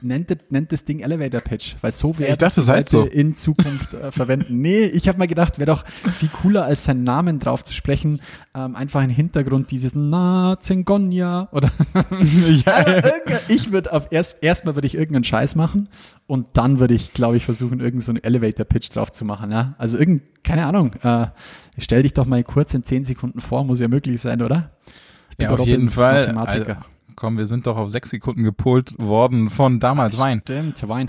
[0.00, 2.88] nennt, das- nennt das Ding Elevator Pitch, weil so werden Ich dachte, es das heißt
[2.88, 3.04] so.
[3.04, 4.60] in Zukunft äh, verwenden.
[4.60, 5.84] Nee, ich habe mal gedacht, wäre doch
[6.18, 8.20] viel cooler, als seinen Namen drauf zu sprechen,
[8.54, 11.70] ähm, einfach im Hintergrund dieses Na, Zengonia oder
[12.64, 13.02] ja,
[13.48, 15.88] ich würde auf erst erstmal würde ich irgendeinen Scheiß machen
[16.26, 19.50] und dann würde ich, glaube ich, versuchen, irgendeinen so einen Elevator Pitch drauf zu machen.
[19.50, 19.74] Ja?
[19.78, 20.92] Also irgend, keine Ahnung.
[21.02, 21.26] Äh,
[21.78, 24.70] stell dich doch mal kurz in zehn Sekunden vor, muss ja möglich sein, oder?
[25.30, 26.32] Ich bin ja auf Robin, jeden Fall.
[26.32, 26.76] Mathematiker.
[26.76, 26.86] Also,
[27.22, 30.40] komm, wir sind doch auf sechs Sekunden gepolt worden von damals Wein.
[30.42, 31.08] Stimmt, Wein.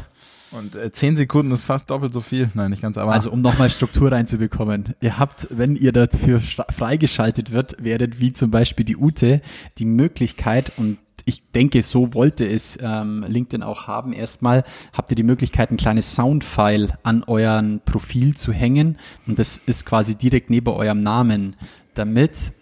[0.52, 2.52] Und äh, zehn Sekunden ist fast doppelt so viel.
[2.54, 4.94] Nein, nicht ganz, aber Also um nochmal Struktur reinzubekommen.
[5.02, 9.42] Ihr habt, wenn ihr dafür freigeschaltet wird, werdet wie zum Beispiel die Ute
[9.80, 14.14] die Möglichkeit und ich denke, so wollte es ähm, LinkedIn auch haben.
[14.14, 19.60] Erstmal habt ihr die Möglichkeit, ein kleines Soundfile an euren Profil zu hängen und das
[19.66, 21.56] ist quasi direkt neben eurem Namen,
[21.96, 22.54] damit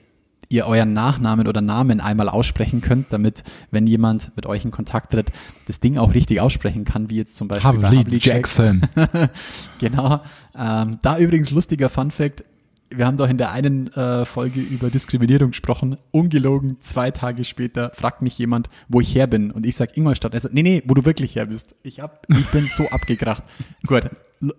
[0.52, 5.12] ihr euren Nachnamen oder Namen einmal aussprechen könnt, damit, wenn jemand mit euch in Kontakt
[5.12, 5.32] tritt,
[5.68, 8.26] das Ding auch richtig aussprechen kann, wie jetzt zum Beispiel bei Havli Havlicek.
[8.26, 8.82] Jackson.
[9.80, 10.22] Genau.
[10.58, 12.44] Ähm, da übrigens lustiger Fun Fact.
[12.90, 15.98] Wir haben doch in der einen äh, Folge über Diskriminierung gesprochen.
[16.12, 19.52] Ungelogen, zwei Tage später fragt mich jemand, wo ich her bin.
[19.52, 20.34] Und ich sag Ingolstadt.
[20.34, 21.76] Er sagt, nee, nee, wo du wirklich her bist.
[21.84, 23.44] Ich, hab, ich bin so abgekracht.
[23.88, 24.10] Gut.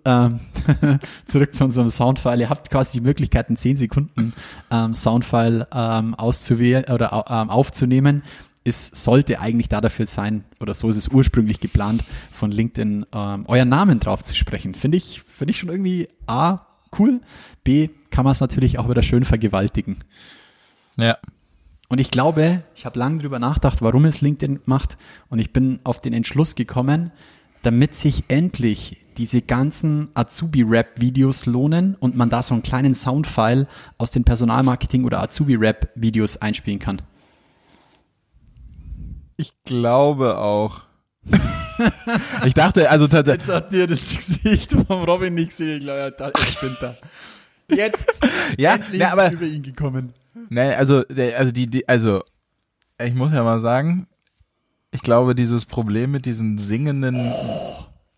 [0.05, 0.39] Ähm,
[1.25, 2.41] zurück zu unserem Soundfile.
[2.41, 4.33] Ihr habt quasi die Möglichkeit, einen 10 Sekunden
[4.71, 8.23] ähm, Soundfile ähm, auszuwählen oder ähm, aufzunehmen.
[8.63, 13.45] Es sollte eigentlich da dafür sein, oder so ist es ursprünglich geplant, von LinkedIn ähm,
[13.47, 14.73] euren Namen drauf zu sprechen.
[14.73, 16.59] Finde ich, finde ich schon irgendwie A,
[16.97, 17.19] cool.
[17.65, 19.97] B, kann man es natürlich auch wieder schön vergewaltigen.
[20.95, 21.17] ja.
[21.89, 24.97] Und ich glaube, ich habe lange drüber nachgedacht, warum es LinkedIn macht.
[25.29, 27.11] Und ich bin auf den Entschluss gekommen,
[27.61, 34.11] damit sich endlich diese ganzen Azubi-Rap-Videos lohnen und man da so einen kleinen Soundfile aus
[34.11, 37.01] den Personalmarketing- oder Azubi-Rap-Videos einspielen kann.
[39.37, 40.81] Ich glaube auch.
[42.45, 43.47] ich dachte, also tatsächlich.
[43.53, 45.77] hat dir das Gesicht vom Robin nicht gesehen.
[45.77, 46.97] Ich glaube, da spinnt er.
[47.75, 48.05] Jetzt
[48.57, 50.13] Ja, endlich na, ist aber- es über ihn gekommen.
[50.49, 51.03] Ne, also,
[51.37, 52.21] also die, die, also,
[53.01, 54.07] ich muss ja mal sagen,
[54.91, 57.31] ich glaube, dieses Problem mit diesen singenden,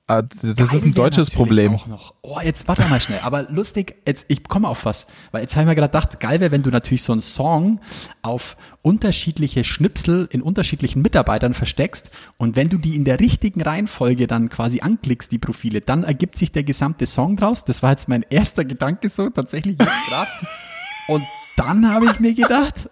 [0.08, 1.76] ah, das ist Geil ein wär deutsches Problem.
[1.76, 2.13] Auch noch.
[2.22, 3.20] Oh, jetzt warte mal schnell.
[3.24, 5.06] Aber lustig, jetzt, ich komme auf was.
[5.32, 7.80] Weil jetzt habe ich mir gerade gedacht, geil wäre, wenn du natürlich so einen Song
[8.22, 14.28] auf unterschiedliche Schnipsel in unterschiedlichen Mitarbeitern versteckst und wenn du die in der richtigen Reihenfolge
[14.28, 17.65] dann quasi anklickst, die Profile, dann ergibt sich der gesamte Song draus.
[17.65, 20.30] Das war jetzt mein erster Gedanke so, tatsächlich jetzt gerade.
[21.08, 21.24] Und
[21.58, 22.89] dann habe ich mir gedacht,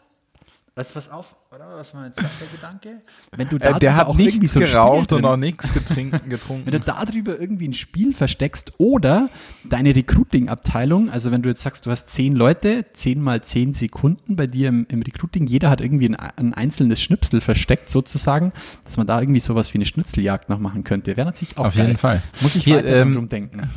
[0.75, 1.35] du, pass auf.
[1.53, 1.77] Oder?
[1.77, 3.01] Was war jetzt der Gedanke?
[3.35, 6.65] Wenn du Äh, darüber der hat auch nichts geraucht und auch nichts getrinken, getrunken.
[6.65, 9.29] Wenn du darüber irgendwie ein Spiel versteckst oder
[9.63, 14.35] deine Recruiting-Abteilung, also wenn du jetzt sagst, du hast zehn Leute, zehn mal zehn Sekunden
[14.35, 18.51] bei dir im, im Recruiting, jeder hat irgendwie ein, ein einzelnes Schnipsel versteckt sozusagen,
[18.85, 21.15] dass man da irgendwie sowas wie eine Schnitzeljagd noch machen könnte.
[21.17, 21.87] Wäre natürlich auch Auf geil.
[21.87, 22.21] jeden Fall.
[22.41, 23.69] Muss ich Hier, weiter ähm, drum denken.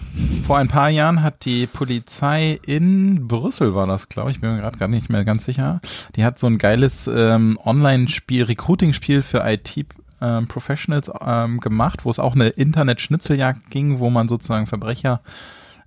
[0.46, 4.60] Vor ein paar Jahren hat die Polizei in Brüssel war das, glaube ich, bin mir
[4.60, 5.80] gerade gar nicht mehr ganz sicher.
[6.14, 9.86] Die hat so ein geiles ähm, Online-Spiel, Recruiting-Spiel für IT
[10.20, 15.20] ähm, Professionals ähm, gemacht, wo es auch eine Internet-Schnitzeljagd ging, wo man sozusagen Verbrecher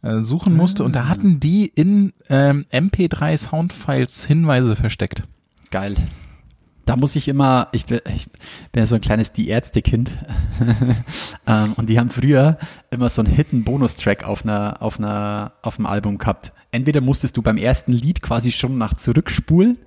[0.02, 0.84] äh, suchen musste.
[0.84, 5.24] Und da hatten die in ähm, MP3 Soundfiles Hinweise versteckt.
[5.72, 5.96] Geil.
[6.90, 8.32] Da muss ich immer, ich bin, ich
[8.72, 10.12] bin ja so ein kleines Die Ärzte-Kind.
[11.48, 12.58] ähm, und die haben früher
[12.90, 16.52] immer so einen Hidden-Bonus-Track auf einer, auf einer, auf dem Album gehabt.
[16.72, 19.78] Entweder musstest du beim ersten Lied quasi schon nach zurückspulen.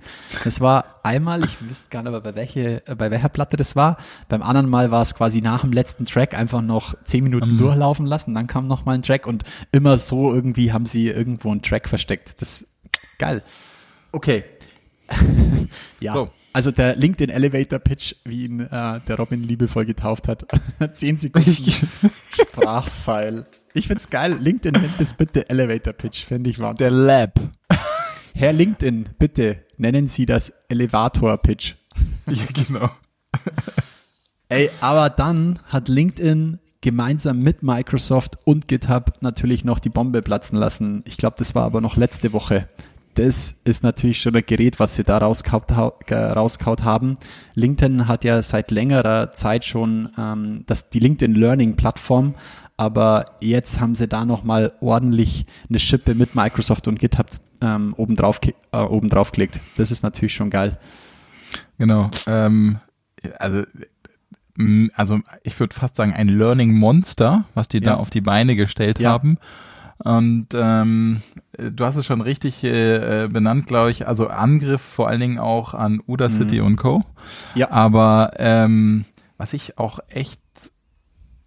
[0.45, 3.97] Das war einmal, ich wüsste gar nicht, aber bei, welche, bei welcher Platte das war.
[4.29, 8.05] Beim anderen Mal war es quasi nach dem letzten Track einfach noch zehn Minuten durchlaufen
[8.05, 8.33] lassen.
[8.33, 11.89] Dann kam noch mal ein Track und immer so irgendwie haben sie irgendwo einen Track
[11.89, 12.35] versteckt.
[12.39, 12.65] Das
[13.17, 13.43] geil.
[14.13, 14.45] Okay.
[15.99, 16.13] ja.
[16.13, 16.31] So.
[16.53, 20.45] Also der LinkedIn Elevator Pitch, wie ihn äh, der Robin liebevoll getauft hat.
[20.93, 21.51] Zehn Sekunden
[22.31, 23.47] Sprachfile.
[23.73, 24.37] Ich find's geil.
[24.39, 26.23] LinkedIn nennt das bitte Elevator Pitch.
[26.23, 26.77] Fände ich Wahnsinn.
[26.77, 27.39] Der Lab.
[28.35, 31.73] Herr LinkedIn, bitte nennen Sie das Elevator Pitch.
[32.27, 32.89] ja, genau.
[34.49, 40.57] Ey, aber dann hat LinkedIn gemeinsam mit Microsoft und GitHub natürlich noch die Bombe platzen
[40.57, 41.03] lassen.
[41.07, 42.67] Ich glaube, das war aber noch letzte Woche.
[43.15, 47.17] Das ist natürlich schon ein Gerät, was sie da äh, rauskaut haben.
[47.55, 52.33] LinkedIn hat ja seit längerer Zeit schon ähm, das, die LinkedIn Learning Plattform,
[52.75, 57.27] aber jetzt haben sie da nochmal ordentlich eine Schippe mit Microsoft und GitHub
[57.61, 58.39] ähm, obendrauf,
[58.71, 59.61] äh, obendrauf gelegt.
[59.75, 60.77] Das ist natürlich schon geil.
[61.77, 62.09] Genau.
[62.27, 62.79] Ähm,
[63.39, 63.63] also,
[64.95, 67.97] also ich würde fast sagen, ein Learning Monster, was die da Ja.
[67.97, 69.11] auf die Beine gestellt Ja.
[69.11, 69.37] haben.
[69.99, 71.21] Und ähm,
[71.57, 74.07] du hast es schon richtig äh, benannt, glaube ich.
[74.07, 76.99] Also Angriff vor allen Dingen auch an Udacity und Co.
[76.99, 77.03] Mhm.
[77.55, 77.71] Ja.
[77.71, 79.05] Aber ähm,
[79.37, 80.41] was ich auch echt,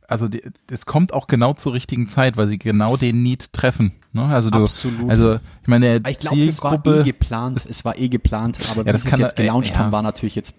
[0.08, 0.28] also
[0.68, 3.92] das kommt auch genau zur richtigen Zeit, weil sie genau den Need treffen.
[4.12, 4.24] Ne?
[4.24, 5.10] Also du, Absolut.
[5.10, 7.66] also ich meine, Ich glaube, das war eh geplant.
[7.68, 9.78] Es war eh geplant, aber Ja, wie das sie es jetzt äh, gelauncht ja.
[9.78, 10.54] haben, war natürlich jetzt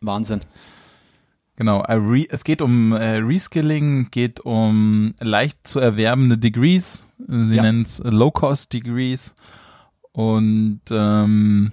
[0.00, 0.40] Wahnsinn.
[1.60, 7.06] Genau, äh, es geht um äh, Reskilling, geht um leicht zu erwerbende Degrees.
[7.28, 7.60] Sie Ja.
[7.60, 9.34] nennen es Low-Cost-Degrees.
[10.12, 11.72] Und ähm,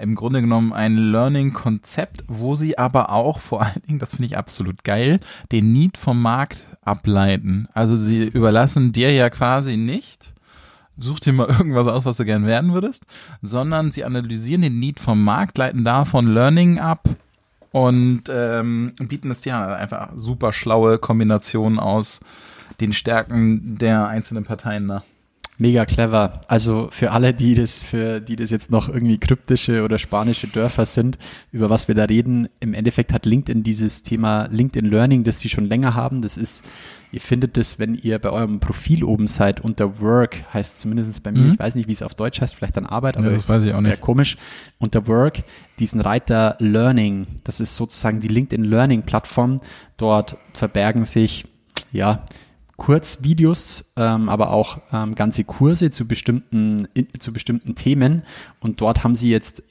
[0.00, 4.38] im Grunde genommen ein Learning-Konzept, wo sie aber auch vor allen Dingen, das finde ich
[4.38, 5.18] absolut geil,
[5.50, 7.66] den Need vom Markt ableiten.
[7.74, 10.34] Also sie überlassen dir ja quasi nicht,
[10.98, 13.04] such dir mal irgendwas aus, was du gern werden würdest,
[13.42, 17.08] sondern sie analysieren den Need vom Markt, leiten davon Learning ab
[17.72, 19.62] und ähm, bieten es an.
[19.62, 22.20] Also einfach super schlaue Kombinationen aus
[22.80, 25.02] den Stärken der einzelnen Parteien nach.
[25.58, 26.40] Mega clever.
[26.48, 30.84] Also für alle, die das, für die das jetzt noch irgendwie kryptische oder spanische Dörfer
[30.84, 31.16] sind,
[31.50, 35.48] über was wir da reden, im Endeffekt hat LinkedIn dieses Thema LinkedIn Learning, das sie
[35.48, 36.20] schon länger haben.
[36.20, 36.62] Das ist,
[37.10, 41.32] ihr findet das, wenn ihr bei eurem Profil oben seid, unter Work, heißt zumindest bei
[41.32, 41.52] mir, Mhm.
[41.54, 43.64] ich weiß nicht, wie es auf Deutsch heißt, vielleicht dann Arbeit, Ja, aber das weiß
[43.64, 44.00] ich auch nicht.
[44.02, 44.36] komisch.
[44.78, 45.42] Unter Work,
[45.78, 49.62] diesen Reiter Learning, das ist sozusagen die LinkedIn Learning Plattform.
[49.96, 51.46] Dort verbergen sich,
[51.92, 52.24] ja,
[52.76, 58.22] Kurzvideos, ähm, aber auch ähm, ganze Kurse zu bestimmten, in, zu bestimmten Themen.
[58.60, 59.62] Und dort haben sie jetzt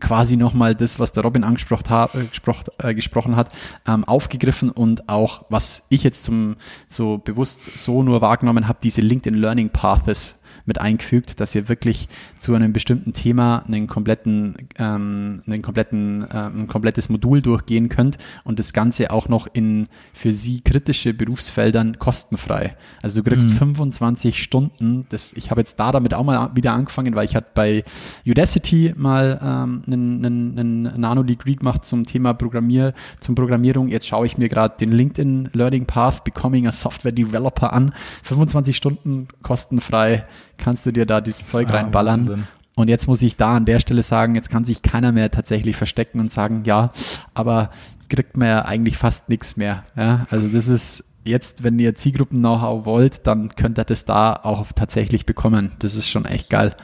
[0.00, 3.52] quasi nochmal das, was der Robin angesprochen, ha äh, gesprochen, äh, gesprochen hat,
[3.86, 6.56] ähm, aufgegriffen und auch, was ich jetzt zum
[6.88, 10.37] so bewusst so nur wahrgenommen habe, diese LinkedIn Learning Paths
[10.68, 16.62] mit eingefügt, dass ihr wirklich zu einem bestimmten Thema einen kompletten, ähm, einen kompletten, ähm,
[16.62, 21.98] ein komplettes Modul durchgehen könnt und das Ganze auch noch in für Sie kritische Berufsfeldern
[21.98, 22.76] kostenfrei.
[23.02, 25.06] Also du kriegst 25 Stunden.
[25.08, 27.84] Das, ich habe jetzt da damit auch mal wieder angefangen, weil ich hatte bei
[28.26, 33.88] Udacity mal ähm, einen, einen, einen Nano-Degree gemacht zum Thema Programmier, zum Programmierung.
[33.88, 37.94] Jetzt schaue ich mir gerade den LinkedIn Learning Path Becoming a Software Developer an.
[38.22, 40.24] 25 Stunden kostenfrei
[40.58, 42.28] kannst du dir da dieses Zeug reinballern.
[42.28, 42.48] Wahnsinn.
[42.74, 45.74] Und jetzt muss ich da an der Stelle sagen, jetzt kann sich keiner mehr tatsächlich
[45.74, 46.90] verstecken und sagen, ja,
[47.34, 47.70] aber
[48.08, 49.82] kriegt man ja eigentlich fast nichts mehr.
[49.96, 54.66] Ja, also das ist jetzt, wenn ihr Zielgruppen-Know-how wollt, dann könnt ihr das da auch
[54.72, 55.72] tatsächlich bekommen.
[55.80, 56.74] Das ist schon echt geil.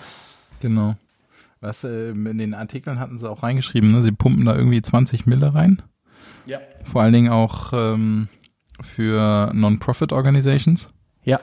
[0.60, 0.96] Genau.
[1.60, 4.02] Was äh, in den Artikeln hatten sie auch reingeschrieben, ne?
[4.02, 5.82] sie pumpen da irgendwie 20 Mille rein.
[6.46, 6.58] Ja.
[6.84, 8.28] Vor allen Dingen auch ähm,
[8.82, 10.90] für Non-Profit Organizations.
[11.22, 11.40] Ja.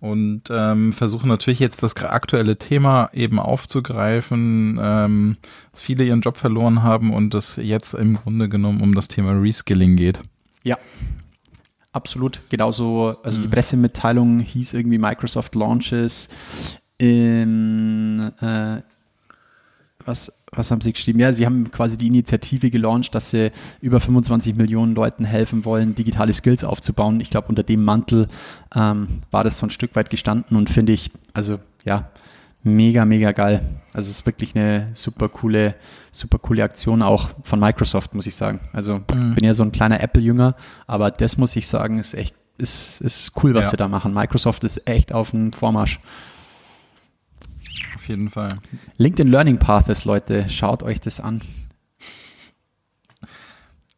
[0.00, 5.36] Und ähm, versuchen natürlich jetzt das aktuelle Thema eben aufzugreifen, ähm,
[5.72, 9.32] dass viele ihren Job verloren haben und es jetzt im Grunde genommen um das Thema
[9.32, 10.22] Reskilling geht.
[10.62, 10.78] Ja.
[11.92, 12.40] Absolut.
[12.50, 16.28] Genauso, also die Pressemitteilung hieß irgendwie Microsoft Launches
[16.98, 18.82] in äh,
[20.04, 21.20] was, was haben sie geschrieben?
[21.20, 25.94] Ja, sie haben quasi die Initiative gelauncht, dass sie über 25 Millionen Leuten helfen wollen,
[25.94, 27.20] digitale Skills aufzubauen.
[27.20, 28.26] Ich glaube, unter dem Mantel
[28.74, 32.08] ähm, war das so ein Stück weit gestanden und finde ich, also ja,
[32.62, 33.60] mega, mega geil.
[33.92, 35.74] Also es ist wirklich eine super coole,
[36.12, 38.60] super coole Aktion auch von Microsoft, muss ich sagen.
[38.72, 40.54] Also bin ja so ein kleiner Apple-Jünger,
[40.86, 43.70] aber das muss ich sagen, ist echt, ist, ist cool, was Ja.
[43.70, 44.12] sie da machen.
[44.12, 46.00] Microsoft ist echt auf dem Vormarsch.
[48.00, 48.48] Auf jeden Fall.
[48.96, 51.42] LinkedIn Learning Paths, Leute, schaut euch das an.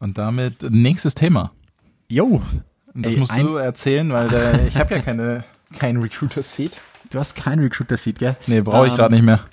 [0.01, 1.53] Und damit nächstes Thema.
[2.09, 2.43] Jo,
[2.95, 5.45] das Ey, musst du erzählen, weil der, ich habe ja keine
[5.79, 6.83] kein Recruiter Seat.
[7.13, 8.37] Du hast keinen Recruiter-Seat, gell?
[8.47, 9.41] Nee, brauche ich Ähm, gerade nicht mehr.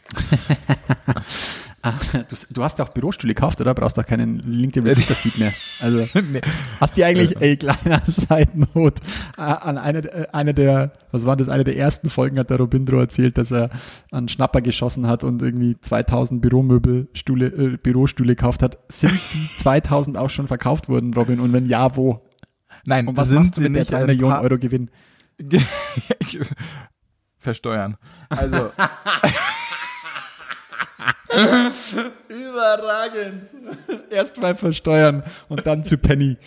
[1.82, 3.74] Du, du hast auch Bürostühle gekauft, oder?
[3.74, 5.54] Brauchst doch keinen LinkedIn Recruiter Seat mehr.
[5.80, 6.42] Also Nee.
[6.82, 9.00] hast du eigentlich, ey, kleiner Seitennot,
[9.38, 12.58] äh, an einer äh, eine der, was war das, eine der ersten Folgen hat der
[12.58, 13.70] Robindro erzählt, dass er
[14.12, 18.78] einen Schnapper geschossen hat und irgendwie 2000 Büromöbelstühle, äh, Bürostühle gekauft hat.
[18.90, 21.40] Sind die 2000 auch schon verkauft worden, Robin?
[21.40, 22.28] Und wenn ja, wo?
[22.84, 24.90] Nein, Und was sind machst du mit der nicht 3 ein Millionen Euro Gewinn?
[27.40, 27.98] Versteuern.
[28.30, 28.72] Also,
[32.28, 33.44] Überragend.
[34.10, 36.38] Erstmal versteuern und dann zu Penny.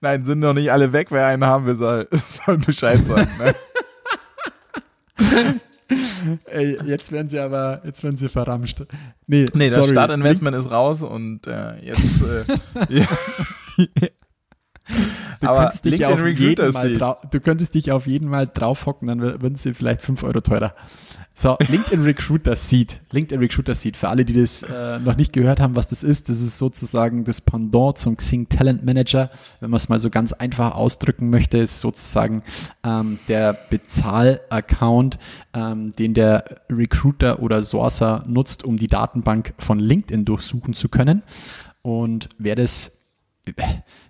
[0.00, 1.10] nein, sind noch nicht alle weg.
[1.10, 2.08] Wer einen haben will, soll,
[2.46, 3.30] soll Bescheid sagen.
[3.38, 3.54] Ne?
[6.46, 8.82] Ey, jetzt werden sie aber, jetzt werden sie verramscht.
[9.26, 9.88] Nee, Nee, das sorry.
[9.90, 12.20] Startinvestment ist raus und äh, jetzt.
[12.22, 12.44] Äh.
[15.40, 19.20] Du Aber könntest, dich auf jeden mal du könntest dich auf jeden Mal draufhocken, dann
[19.20, 20.74] wür- würden sie vielleicht 5 Euro teurer.
[21.32, 22.96] So, LinkedIn Recruiter Seat.
[23.12, 23.96] LinkedIn Recruiter Seat.
[23.96, 27.22] Für alle, die das äh, noch nicht gehört haben, was das ist, das ist sozusagen
[27.22, 29.30] das Pendant zum Xing Talent Manager.
[29.60, 32.42] Wenn man es mal so ganz einfach ausdrücken möchte, ist sozusagen
[32.82, 35.18] ähm, der Bezahl-Account,
[35.54, 41.22] ähm, den der Recruiter oder Sourcer nutzt, um die Datenbank von LinkedIn durchsuchen zu können.
[41.82, 42.97] Und wer das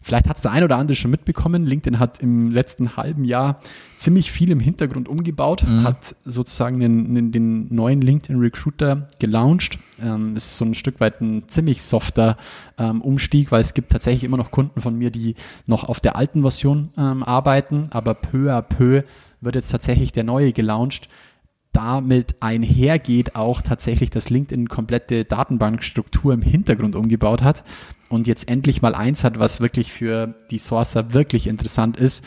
[0.02, 1.66] Vielleicht hat es der ein oder andere schon mitbekommen.
[1.66, 3.60] LinkedIn hat im letzten halben Jahr
[3.96, 9.78] ziemlich viel im Hintergrund umgebaut, hat sozusagen den, den, den neuen LinkedIn Recruiter gelauncht.
[10.00, 12.36] Ähm, ist so ein Stück weit ein ziemlich softer
[12.78, 15.34] ähm, Umstieg, weil es gibt tatsächlich immer noch Kunden von mir, die
[15.66, 19.02] noch auf der alten Version ähm, arbeiten, aber peu à peu
[19.40, 21.08] wird jetzt tatsächlich der neue gelauncht
[21.72, 27.62] damit einhergeht auch tatsächlich, dass LinkedIn komplette Datenbankstruktur im Hintergrund umgebaut hat
[28.08, 32.24] und jetzt endlich mal eins hat, was wirklich für die Sourcer wirklich interessant ist.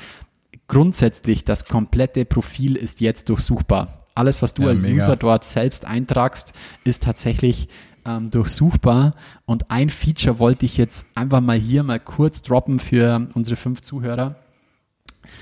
[0.68, 4.06] Grundsätzlich, das komplette Profil ist jetzt durchsuchbar.
[4.16, 4.96] Alles, was du Ja, als mega.
[4.98, 7.68] User dort selbst eintragst, ist tatsächlich
[8.06, 9.12] ähm, durchsuchbar.
[9.46, 13.82] Und ein Feature wollte ich jetzt einfach mal hier mal kurz droppen für unsere fünf
[13.82, 14.36] Zuhörer.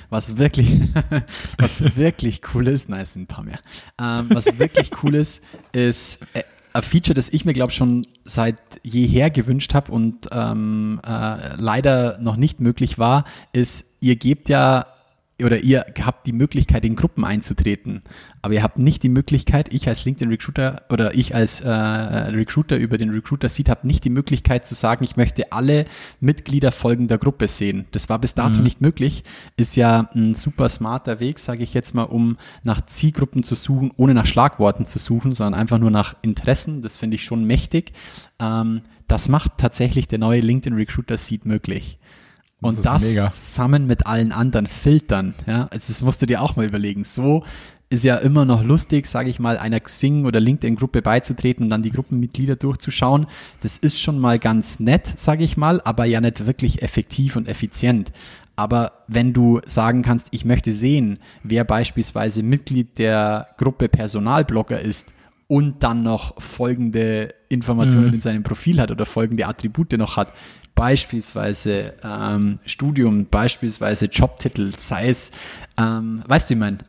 [0.09, 0.69] Was wirklich,
[1.57, 3.59] was wirklich cool ist, nice, ein paar mehr.
[3.99, 6.43] Ähm, was wirklich cool ist, ist äh,
[6.79, 12.17] ein Feature, das ich mir glaube schon seit jeher gewünscht habe und ähm, äh, leider
[12.19, 14.85] noch nicht möglich war, ist, ihr gebt ja
[15.43, 18.01] oder ihr habt die Möglichkeit, in Gruppen einzutreten,
[18.41, 22.77] aber ihr habt nicht die Möglichkeit, ich als LinkedIn Recruiter oder ich als äh, Recruiter
[22.77, 25.85] über den Recruiter Seat habe nicht die Möglichkeit zu sagen, ich möchte alle
[26.19, 27.85] Mitglieder folgender Gruppe sehen.
[27.91, 29.23] Das war bis dato nicht möglich.
[29.57, 33.91] Ist ja ein super smarter Weg, sage ich jetzt mal, um nach Zielgruppen zu suchen,
[33.97, 36.81] ohne nach Schlagworten zu suchen, sondern einfach nur nach Interessen.
[36.81, 37.93] Das finde ich schon mächtig.
[38.39, 41.98] Ähm, das macht tatsächlich der neue LinkedIn Recruiter Seat möglich.
[42.61, 43.29] Und das, mega.
[43.29, 47.03] zusammen mit allen anderen Filtern, ja, also das musst du dir auch mal überlegen.
[47.05, 47.43] So
[47.89, 51.81] ist ja immer noch lustig, sage ich mal, einer Xing oder LinkedIn-Gruppe beizutreten und dann
[51.81, 53.25] die Gruppenmitglieder durchzuschauen.
[53.61, 57.47] Das ist schon mal ganz nett, sage ich mal, aber ja nicht wirklich effektiv und
[57.47, 58.11] effizient.
[58.55, 65.13] Aber wenn du sagen kannst, ich möchte sehen, wer beispielsweise Mitglied der Gruppe Personalblogger ist
[65.47, 70.33] und dann noch folgende Informationen in seinem Profil hat oder folgende Attribute noch hat,
[70.79, 75.31] beispielsweise ähm, Studium, beispielsweise Jobtitel, sei es,
[75.77, 76.79] ähm, weißt du, ich mein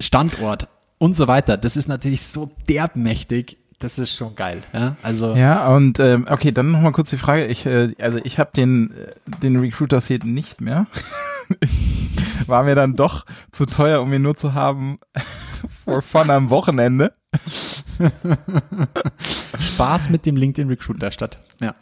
[0.00, 0.66] Standort
[0.98, 1.56] und so weiter.
[1.56, 3.58] Das ist natürlich so derbmächtig.
[3.78, 4.62] Das ist schon geil.
[4.72, 4.96] Ja?
[5.02, 7.46] Also Ja, und ähm, okay, dann nochmal kurz die Frage.
[7.46, 10.88] Ich, äh, also ich habe den, äh, den Recruiter Seat nicht mehr.
[12.48, 14.98] War mir dann doch zu teuer, um ihn nur zu haben
[15.84, 17.12] for fun am Wochenende.
[19.60, 21.38] Spaß mit dem LinkedIn Recruiter statt.
[21.60, 21.76] Ja.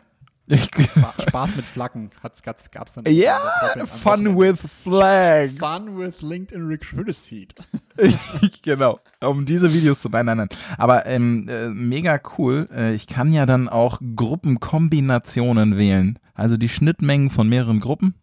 [0.49, 3.05] Spa- Spaß mit Flaggen hat's, gab's, gab's dann.
[3.09, 3.39] Ja,
[3.75, 5.55] am Fun with Flags.
[5.59, 7.55] Fun with LinkedIn Recruiter Seat.
[8.63, 10.09] genau, um diese Videos zu.
[10.09, 10.49] Nein, nein, nein.
[10.79, 12.69] Aber ähm, äh, mega cool.
[12.75, 16.19] Äh, ich kann ja dann auch Gruppenkombinationen wählen.
[16.35, 18.15] Also die Schnittmengen von mehreren Gruppen,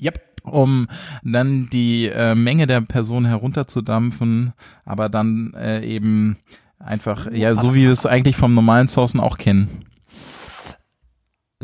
[0.00, 0.20] Yep.
[0.42, 0.88] um
[1.22, 4.52] dann die äh, Menge der Person herunterzudampfen,
[4.84, 6.36] aber dann äh, eben
[6.80, 9.84] einfach, ja, so wie wir es eigentlich vom normalen Sourcen auch kennen.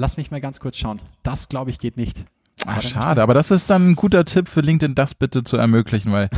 [0.00, 0.98] Lass mich mal ganz kurz schauen.
[1.22, 2.24] Das, glaube ich, geht nicht.
[2.64, 6.10] Ah, schade, aber das ist dann ein guter Tipp für LinkedIn, das bitte zu ermöglichen,
[6.10, 6.30] weil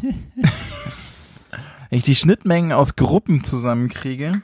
[1.90, 4.42] ich die Schnittmengen aus Gruppen zusammenkriege.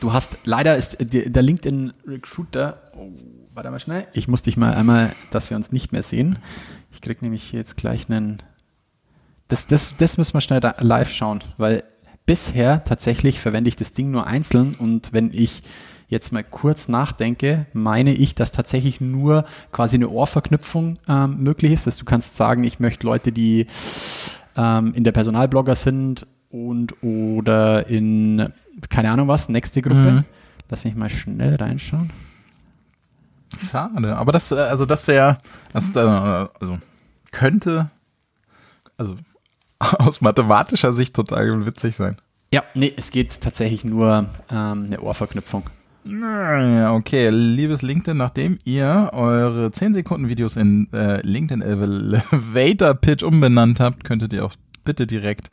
[0.00, 3.12] Du hast, leider ist der LinkedIn Recruiter, oh,
[3.54, 4.08] warte mal schnell.
[4.12, 6.40] Ich muss dich mal einmal, dass wir uns nicht mehr sehen.
[6.90, 8.42] Ich krieg nämlich hier jetzt gleich einen,
[9.46, 11.84] das, das, das müssen wir schnell live schauen, weil
[12.26, 15.62] bisher tatsächlich verwende ich das Ding nur einzeln und wenn ich
[16.08, 21.86] jetzt mal kurz nachdenke, meine ich, dass tatsächlich nur quasi eine Ohrverknüpfung ähm, möglich ist,
[21.86, 23.66] dass du kannst sagen, ich möchte Leute, die
[24.56, 28.52] ähm, in der Personalblogger sind und oder in,
[28.88, 30.10] keine Ahnung was, nächste Gruppe.
[30.12, 30.24] Mhm.
[30.68, 32.10] Lass mich mal schnell reinschauen.
[33.70, 35.38] Schade, aber das, äh, also das wäre,
[35.74, 36.78] äh, also
[37.30, 37.90] könnte,
[38.96, 39.16] also
[39.78, 42.16] aus mathematischer Sicht total witzig sein.
[42.52, 45.64] Ja, nee, es geht tatsächlich nur ähm, eine Ohrverknüpfung.
[46.06, 53.80] Okay, liebes LinkedIn, nachdem ihr eure 10 Sekunden Videos in äh, LinkedIn Elevator Pitch umbenannt
[53.80, 54.54] habt, könntet ihr auch
[54.84, 55.50] bitte direkt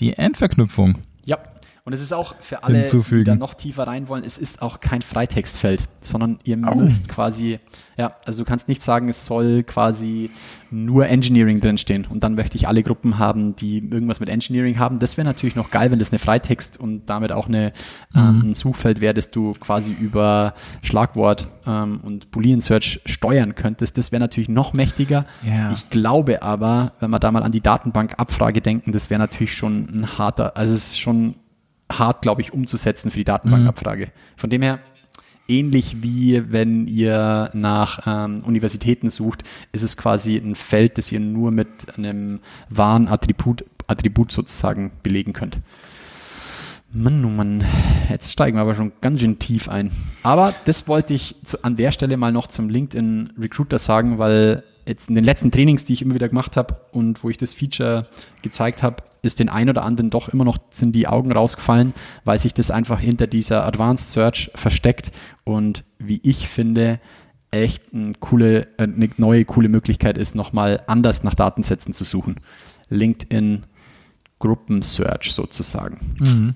[0.00, 0.98] die Endverknüpfung.
[1.24, 1.38] Ja.
[1.84, 3.24] Und es ist auch für alle, Hinzufügen.
[3.24, 6.76] die da noch tiefer rein wollen, es ist auch kein Freitextfeld, sondern ihr Au.
[6.76, 7.58] müsst quasi,
[7.98, 10.30] ja, also du kannst nicht sagen, es soll quasi
[10.70, 15.00] nur Engineering drinstehen und dann möchte ich alle Gruppen haben, die irgendwas mit Engineering haben.
[15.00, 17.72] Das wäre natürlich noch geil, wenn das eine Freitext und damit auch eine,
[18.14, 23.98] ähm, ein Suchfeld wäre, das du quasi über Schlagwort ähm, und Boolean Search steuern könntest.
[23.98, 25.26] Das wäre natürlich noch mächtiger.
[25.42, 25.72] Ja.
[25.72, 29.88] Ich glaube aber, wenn wir da mal an die Datenbankabfrage denken, das wäre natürlich schon
[29.92, 31.34] ein harter, also es ist schon
[31.98, 34.10] hart, glaube ich, umzusetzen für die Datenbankabfrage.
[34.36, 34.80] Von dem her,
[35.48, 41.20] ähnlich wie wenn ihr nach ähm, Universitäten sucht, ist es quasi ein Feld, das ihr
[41.20, 45.60] nur mit einem wahren Attribut, Attribut sozusagen belegen könnt.
[46.94, 47.64] Mann, oh Mann,
[48.10, 49.90] jetzt steigen wir aber schon ganz schön tief ein.
[50.22, 54.62] Aber das wollte ich zu, an der Stelle mal noch zum LinkedIn Recruiter sagen, weil
[54.86, 57.54] jetzt in den letzten Trainings, die ich immer wieder gemacht habe und wo ich das
[57.54, 58.06] Feature
[58.42, 62.40] gezeigt habe, ist den ein oder anderen doch immer noch sind die Augen rausgefallen, weil
[62.40, 65.12] sich das einfach hinter dieser Advanced Search versteckt
[65.44, 67.00] und wie ich finde,
[67.52, 72.36] echt eine coole, äh, eine neue coole Möglichkeit ist, nochmal anders nach Datensätzen zu suchen.
[72.88, 73.64] LinkedIn
[74.38, 76.00] Gruppensearch sozusagen.
[76.24, 76.54] Ja,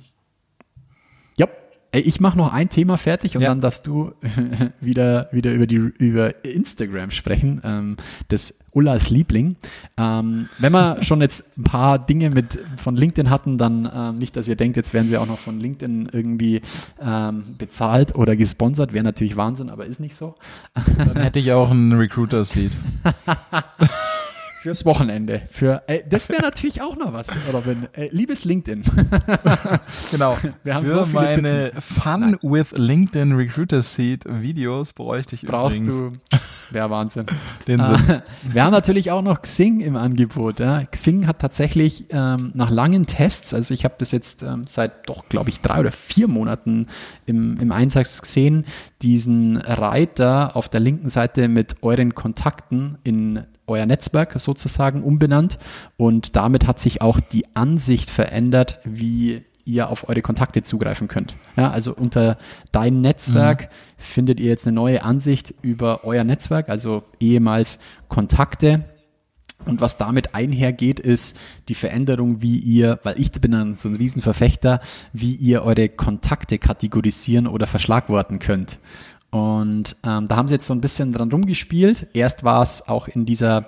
[1.97, 3.49] ey, ich mache noch ein Thema fertig und Ja.
[3.49, 4.12] dann darfst du
[4.82, 7.62] wieder, wieder über, die, über Instagram sprechen.
[7.64, 7.97] Ähm,
[8.28, 9.57] das Ullas Liebling.
[9.97, 14.36] Ähm, wenn wir schon jetzt ein paar Dinge mit von LinkedIn hatten, dann ähm, nicht,
[14.36, 16.61] dass ihr denkt, jetzt werden sie auch noch von LinkedIn irgendwie
[17.01, 18.92] ähm, bezahlt oder gesponsert.
[18.92, 20.34] Wäre natürlich Wahnsinn, aber ist nicht so.
[20.99, 22.72] Dann hätte ich auch einen Recruiter-Seat.
[24.67, 25.43] Fürs Wochenende.
[25.49, 27.87] Für, äh, das wäre natürlich auch noch was, Robin.
[27.93, 28.83] Äh, liebes LinkedIn.
[30.11, 30.37] Genau.
[30.64, 35.81] Wir haben Für so viele meine Fun with LinkedIn Recruiter Seat Videos bräuchte ich Brauchst
[35.81, 36.39] übrigens du.
[36.73, 37.27] Wäre Wahnsinn.
[37.69, 38.09] den Sinn.
[38.09, 40.59] Äh, wir haben natürlich auch noch Xing im Angebot.
[40.59, 40.85] Ja.
[40.85, 45.29] Xing hat tatsächlich ähm, nach langen Tests, also ich habe das jetzt ähm, seit doch,
[45.29, 46.89] glaube ich, drei oder vier Monaten
[47.27, 48.64] im, im Einsatz gesehen,
[49.03, 55.59] diesen Reiter auf der linken Seite mit euren Kontakten in euer Netzwerk sozusagen umbenannt
[55.97, 61.37] und damit hat sich auch die Ansicht verändert, wie ihr auf eure Kontakte zugreifen könnt.
[61.57, 62.39] Ja, also unter
[62.73, 68.85] dein Netzwerk findet ihr jetzt eine neue Ansicht über euer Netzwerk, also ehemals Kontakte.
[69.64, 71.37] Und was damit einhergeht, ist
[71.69, 74.81] die Veränderung, wie ihr, weil ich bin dann so ein Riesenverfechter,
[75.12, 78.79] wie ihr eure Kontakte kategorisieren oder verschlagworten könnt.
[79.37, 82.07] Und ähm, da haben sie jetzt so ein bisschen dran rumgespielt.
[82.14, 83.66] Erst war es auch in dieser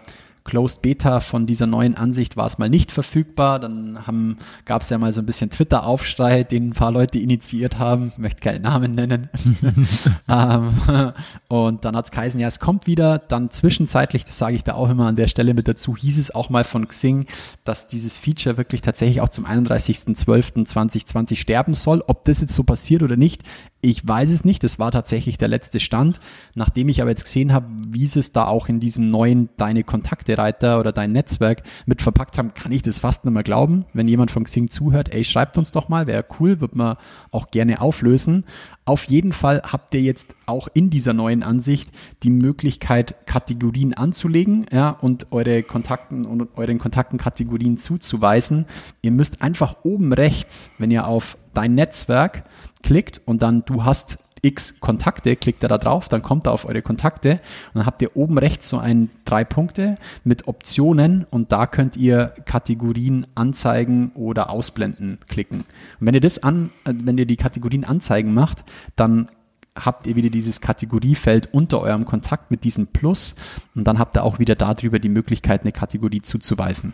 [0.48, 3.60] Closed Beta von dieser neuen Ansicht war es mal nicht verfügbar.
[3.60, 8.06] Dann gab es ja mal so ein bisschen Twitter-Aufschrei, den ein paar Leute initiiert haben.
[8.06, 9.28] Ich möchte keinen Namen nennen.
[10.28, 11.12] ähm,
[11.48, 13.18] und dann hat es geheißen, ja, es kommt wieder.
[13.18, 16.34] Dann zwischenzeitlich, das sage ich da auch immer an der Stelle mit dazu, hieß es
[16.34, 17.26] auch mal von Xing,
[17.64, 22.02] dass dieses Feature wirklich tatsächlich auch zum 31.12.2020 sterben soll.
[22.06, 23.42] Ob das jetzt so passiert oder nicht,
[23.88, 26.20] Ich weiß es nicht, das war tatsächlich der letzte Stand.
[26.54, 29.82] Nachdem ich aber jetzt gesehen habe, wie sie es da auch in diesem neuen Deine
[29.82, 33.86] Kontakte-Reiter oder dein Netzwerk mit verpackt haben, kann ich das fast nicht mehr glauben.
[33.94, 36.98] Wenn jemand von Xing zuhört, ey, schreibt uns doch mal, wäre cool, wird man
[37.30, 38.44] auch gerne auflösen.
[38.84, 41.90] Auf jeden Fall habt ihr jetzt auch in dieser neuen Ansicht
[42.22, 48.66] die Möglichkeit, Kategorien anzulegen ja, und eure Kontakten und euren Kontakten Kategorien zuzuweisen.
[49.00, 52.44] Ihr müsst einfach oben rechts, wenn ihr auf dein Netzwerk
[52.84, 56.64] klickt und dann du hast x Kontakte, klickt er da drauf, dann kommt er auf
[56.64, 61.50] eure Kontakte und dann habt ihr oben rechts so ein drei Punkte mit Optionen und
[61.50, 65.64] da könnt ihr Kategorien anzeigen oder ausblenden klicken.
[65.98, 68.62] Und wenn ihr das an, äh, wenn ihr die Kategorien anzeigen macht,
[68.94, 69.28] dann
[69.74, 73.34] habt ihr wieder dieses Kategoriefeld unter eurem Kontakt mit diesem Plus
[73.74, 76.92] und dann habt ihr auch wieder darüber die Möglichkeit, eine Kategorie zuzuweisen.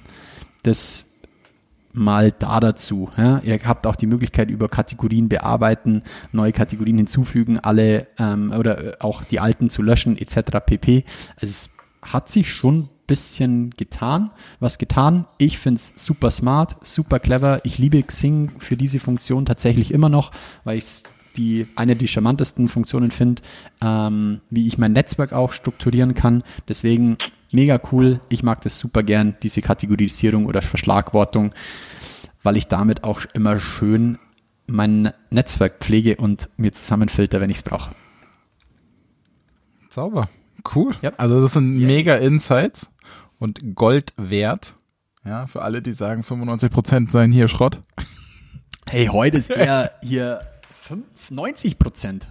[0.62, 1.14] Das
[1.95, 3.09] mal da dazu.
[3.16, 3.40] Ja.
[3.45, 9.22] Ihr habt auch die Möglichkeit über Kategorien bearbeiten, neue Kategorien hinzufügen, alle ähm, oder auch
[9.22, 10.59] die alten zu löschen etc.
[10.66, 11.05] pp.
[11.36, 11.70] Also es
[12.03, 14.30] hat sich schon ein bisschen getan,
[14.61, 15.26] was getan.
[15.38, 17.61] Ich finde es super smart, super clever.
[17.64, 20.32] Ich liebe Xing für diese Funktion tatsächlich immer noch,
[20.64, 21.03] weil ich es
[21.36, 23.42] die eine der charmantesten Funktionen finde,
[23.80, 26.45] ähm, wie ich mein Netzwerk auch strukturieren kann.
[26.68, 27.16] Deswegen
[27.55, 28.21] mega cool.
[28.29, 31.51] Ich mag das super gern, diese Kategorisierung oder Verschlagwortung,
[32.43, 34.19] weil ich damit auch immer schön
[34.67, 37.95] mein Netzwerk pflege und mir zusammenfilter, wenn ich es brauche.
[39.89, 40.29] Sauber.
[40.75, 40.93] Cool.
[41.03, 41.15] Yep.
[41.19, 42.91] Also das sind mega Insights
[43.39, 44.77] und Gold wert.
[45.25, 47.81] Ja, für alle, die sagen, 95% seien hier Schrott.
[48.91, 50.41] Hey, heute ist eher hier
[51.31, 52.29] 90 Prozent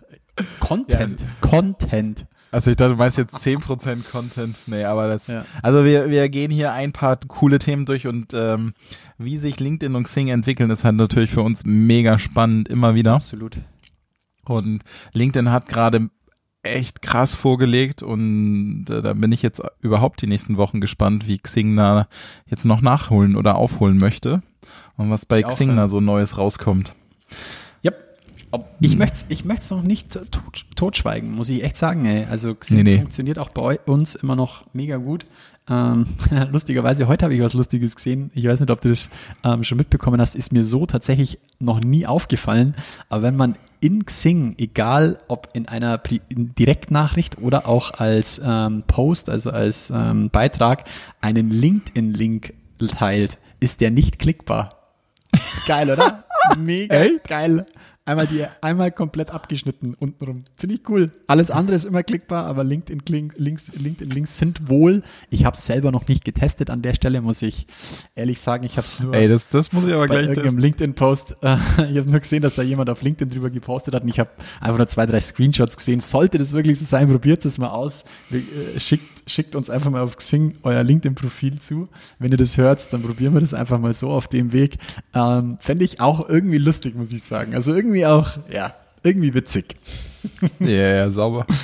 [0.60, 1.22] Content.
[1.22, 1.28] Ja.
[1.42, 2.26] Content.
[2.54, 4.56] Also ich dachte, du meinst jetzt 10% Content.
[4.68, 5.26] Nee, aber das.
[5.26, 5.43] Ja.
[5.64, 8.76] Also wir, wir gehen hier ein paar coole Themen durch und ähm,
[9.18, 13.16] wie sich LinkedIn und Xing entwickeln, ist halt natürlich für uns mega spannend, immer wieder.
[13.16, 13.58] Absolut.
[14.45, 14.84] Und
[15.14, 16.10] LinkedIn hat gerade
[16.62, 21.39] echt krass vorgelegt und äh, da bin ich jetzt überhaupt die nächsten Wochen gespannt, wie
[21.39, 22.08] Xing da
[22.45, 24.43] jetzt noch nachholen oder aufholen möchte
[24.95, 26.93] und was bei ich Xing auch, da so Neues rauskommt.
[28.80, 32.06] Ich möchte es ich noch nicht tot, totschweigen, muss ich echt sagen.
[32.06, 32.26] Ey.
[32.26, 32.97] Also Xing nee, nee.
[32.97, 35.26] funktioniert auch bei uns immer noch mega gut.
[35.70, 36.06] Ähm,
[36.51, 38.32] lustigerweise, heute habe ich was Lustiges gesehen.
[38.34, 39.10] Ich weiß nicht, ob du das
[39.43, 42.76] ähm, schon mitbekommen hast, ist mir so tatsächlich noch nie aufgefallen.
[43.10, 49.30] Aber wenn man in Xing, egal ob in einer Direktnachricht oder auch als ähm, Post,
[49.30, 50.86] also als ähm, Beitrag,
[51.22, 52.54] einen LinkedIn-Link
[52.97, 54.70] teilt, ist der nicht klickbar.
[55.66, 56.24] Geil, oder?
[56.58, 57.28] Mega Echt?
[57.28, 57.66] geil.
[58.06, 60.43] Einmal die, einmal komplett abgeschnitten untenrum.
[60.58, 61.14] Finde ich cool.
[61.26, 65.04] Alles andere ist immer klickbar, aber LinkedIn, Links, LinkedIn Links sind wohl.
[65.30, 67.66] Ich habe es selber noch nicht getestet an der Stelle, muss ich
[68.14, 68.66] ehrlich sagen.
[68.66, 69.14] Ich habe es nur.
[69.14, 70.58] Ey, das, das muss ich aber gleich testen.
[70.58, 71.38] LinkedIn-Post.
[71.41, 71.56] Äh,
[71.91, 74.32] ich habe nur gesehen, dass da jemand auf LinkedIn drüber gepostet hat und ich habe
[74.60, 76.01] einfach nur zwei, drei Screenshots gesehen.
[76.01, 78.04] Sollte das wirklich so sein, probiert es mal aus.
[78.32, 81.88] Äh, schickt, schickt uns einfach mal auf Xing euer LinkedIn-Profil zu.
[82.20, 84.78] Wenn ihr das hört, dann probieren wir das einfach mal so auf dem Weg.
[85.14, 87.56] Ähm, Fände ich auch irgendwie lustig, muss ich sagen.
[87.56, 88.74] Also irgendwie irgendwie auch, ja,
[89.04, 89.76] irgendwie witzig.
[90.60, 91.46] Ja, ja, sauber.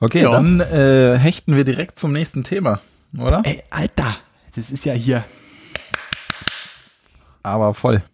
[0.00, 0.30] Okay, ja.
[0.30, 2.80] dann äh, hechten wir direkt zum nächsten Thema,
[3.18, 3.42] oder?
[3.44, 4.16] Ey, Alter,
[4.54, 5.24] das ist ja hier.
[7.42, 8.04] Aber voll.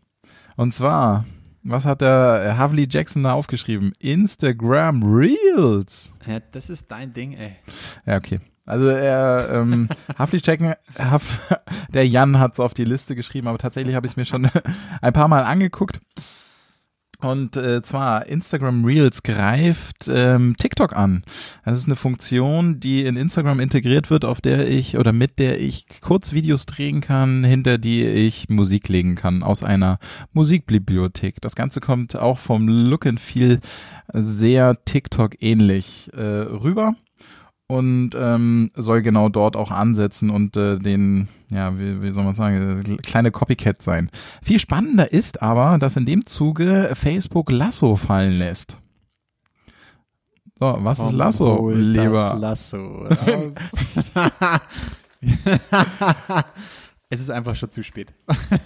[0.56, 1.26] Und zwar,
[1.62, 3.92] was hat der Havli Jackson da aufgeschrieben?
[3.98, 6.14] Instagram Reels.
[6.26, 7.56] Ja, das ist dein Ding, ey.
[8.06, 8.40] Ja, okay.
[8.66, 9.88] Also er, ähm,
[10.18, 10.74] Hafli-Checken,
[11.92, 14.48] der Jan hat es auf die Liste geschrieben, aber tatsächlich habe ich es mir schon
[15.00, 16.00] ein paar Mal angeguckt.
[17.20, 21.22] Und äh, zwar Instagram Reels greift ähm, TikTok an.
[21.64, 25.58] Das ist eine Funktion, die in Instagram integriert wird, auf der ich oder mit der
[25.58, 29.98] ich Kurzvideos drehen kann, hinter die ich Musik legen kann aus einer
[30.32, 31.40] Musikbibliothek.
[31.40, 33.60] Das Ganze kommt auch vom Look and Feel
[34.12, 36.94] sehr TikTok ähnlich äh, rüber
[37.66, 42.34] und ähm, soll genau dort auch ansetzen und äh, den, ja, wie, wie soll man
[42.34, 44.10] sagen, äh, kleine Copycat sein.
[44.42, 48.76] Viel spannender ist aber, dass in dem Zuge Facebook Lasso fallen lässt.
[50.58, 52.36] So, was Komm, ist Lasso, lieber?
[52.38, 53.08] Lasso.
[57.10, 58.12] es ist einfach schon zu spät.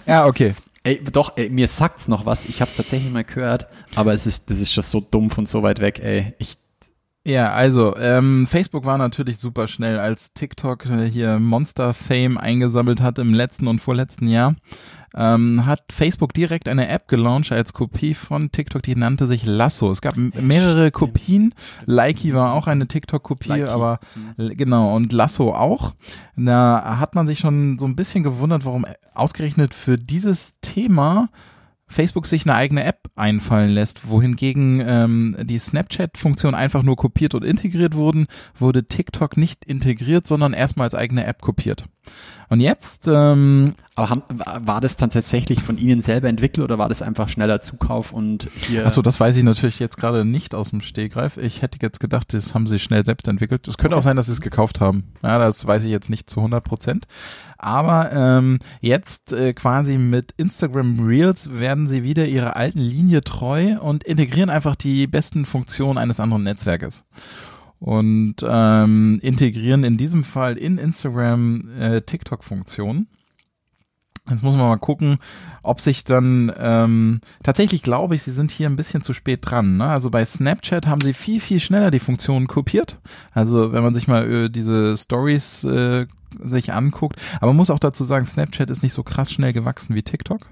[0.05, 0.53] ja, okay.
[0.83, 2.45] Ey, doch, ey, mir sagt's noch was.
[2.45, 5.45] Ich habe es tatsächlich mal gehört, aber es ist, das ist schon so dumm von
[5.45, 6.33] so weit weg, ey.
[6.39, 6.57] Ich,
[7.25, 13.19] ja, also ähm, Facebook war natürlich super schnell, als TikTok äh, hier Monster-Fame eingesammelt hat
[13.19, 14.55] im letzten und vorletzten Jahr.
[15.15, 19.89] Ähm, hat Facebook direkt eine App gelauncht als Kopie von TikTok, die nannte sich Lasso.
[19.89, 21.55] Es gab mehrere Kopien.
[21.85, 23.99] Likey war auch eine TikTok-Kopie, aber
[24.37, 24.55] mhm.
[24.55, 25.95] genau, und Lasso auch.
[26.35, 31.29] Da hat man sich schon so ein bisschen gewundert, warum ausgerechnet für dieses Thema
[31.89, 37.43] Facebook sich eine eigene App einfallen lässt, wohingegen ähm, die Snapchat-Funktion einfach nur kopiert und
[37.43, 38.27] integriert wurden,
[38.57, 41.85] wurde TikTok nicht integriert, sondern erstmal als eigene App kopiert.
[42.49, 46.89] Und jetzt, ähm, Aber haben, war das dann tatsächlich von Ihnen selber entwickelt oder war
[46.89, 48.85] das einfach schneller Zukauf und hier?
[48.87, 51.37] achso, das weiß ich natürlich jetzt gerade nicht aus dem Stehgreif.
[51.37, 53.67] Ich hätte jetzt gedacht, das haben sie schnell selbst entwickelt.
[53.67, 53.99] Es könnte Okay.
[53.99, 55.03] auch sein, dass sie es gekauft haben.
[55.21, 57.05] Ja, das weiß ich jetzt nicht zu 100 Prozent.
[57.59, 63.77] Aber ähm, jetzt äh, quasi mit Instagram Reels werden sie wieder ihrer alten Linie treu
[63.79, 67.05] und integrieren einfach die besten Funktionen eines anderen Netzwerkes.
[67.79, 73.07] Und ähm, integrieren in diesem Fall in Instagram äh, TikTok-Funktionen.
[74.29, 75.17] Jetzt muss man mal gucken,
[75.63, 79.77] ob sich dann ähm, tatsächlich glaube ich, sie sind hier ein bisschen zu spät dran.
[79.77, 79.85] Ne?
[79.85, 82.99] Also bei Snapchat haben sie viel viel schneller die Funktionen kopiert.
[83.31, 86.05] Also wenn man sich mal äh, diese Stories äh,
[86.43, 89.95] sich anguckt, aber man muss auch dazu sagen, Snapchat ist nicht so krass schnell gewachsen
[89.95, 90.45] wie TikTok.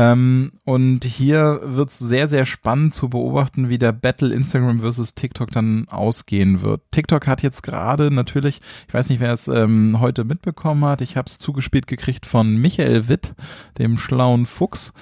[0.00, 5.14] Ähm, und hier wird es sehr, sehr spannend zu beobachten, wie der Battle Instagram versus
[5.14, 6.80] TikTok dann ausgehen wird.
[6.90, 11.18] TikTok hat jetzt gerade natürlich, ich weiß nicht, wer es ähm, heute mitbekommen hat, ich
[11.18, 13.34] habe es zugespielt gekriegt von Michael Witt,
[13.76, 14.94] dem schlauen Fuchs.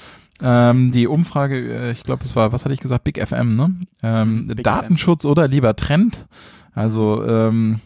[0.43, 3.77] Ähm, die Umfrage, äh, ich glaube, es war, was hatte ich gesagt, Big FM, ne?
[4.03, 6.27] Ähm, Big Datenschutz oder lieber Trend?
[6.75, 7.81] Also, ähm,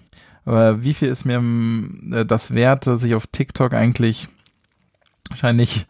[0.47, 1.43] äh, wie viel ist mir
[2.11, 4.29] äh, das wert, dass ich auf TikTok eigentlich
[5.29, 5.87] wahrscheinlich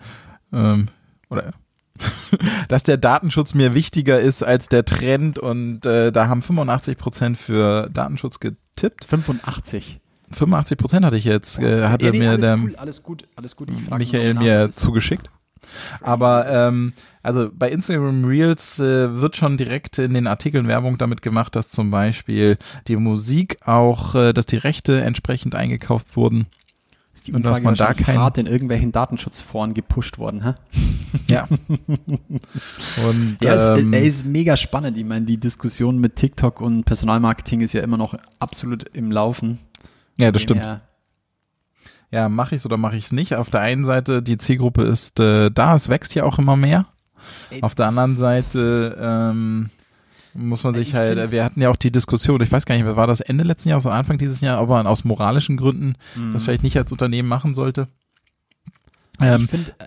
[0.52, 0.88] ähm,
[1.32, 1.52] oder
[2.68, 7.38] dass der Datenschutz mir wichtiger ist als der Trend und äh, da haben 85 Prozent
[7.38, 9.04] für Datenschutz getippt.
[9.04, 10.00] 85.
[10.30, 13.28] 85 Prozent hatte ich jetzt, äh, hatte Ja, nee, mir alles der cool, alles gut,
[13.36, 13.68] alles gut.
[13.90, 15.30] Michael nur mir zugeschickt.
[16.00, 21.22] Aber ähm, also bei Instagram Reels äh, wird schon direkt in den Artikeln Werbung damit
[21.22, 22.58] gemacht, dass zum Beispiel
[22.88, 26.46] die Musik auch, äh, dass die Rechte entsprechend eingekauft wurden.
[27.14, 30.54] Ist die und dass Umfrage man da kein- hart in irgendwelchen Datenschutzforen gepusht worden, hä?
[31.28, 31.46] Ja.
[33.06, 34.96] Und Ja, es, ähm, ey, ist mega spannend.
[34.96, 39.58] Ich meine, die Diskussion mit TikTok und Personalmarketing ist ja immer noch absolut im Laufen.
[40.18, 40.62] ja, das stimmt.
[42.10, 43.34] Ja, mache ich's oder mache ich's nicht?
[43.34, 46.86] Auf der einen Seite, die Zielgruppe ist äh, da, es wächst ja auch immer mehr.
[47.60, 49.70] Auf der anderen Seite ähm,
[50.34, 52.84] muss man sich Ich halt, wir hatten ja auch die Diskussion, ich weiß gar nicht,
[52.86, 56.32] war das Ende letzten Jahres oder Anfang dieses Jahr, ob man aus moralischen Gründen Mhm.
[56.32, 57.88] das vielleicht nicht als Unternehmen machen sollte.
[59.18, 59.74] Also Ähm, ich finde.
[59.78, 59.86] Äh,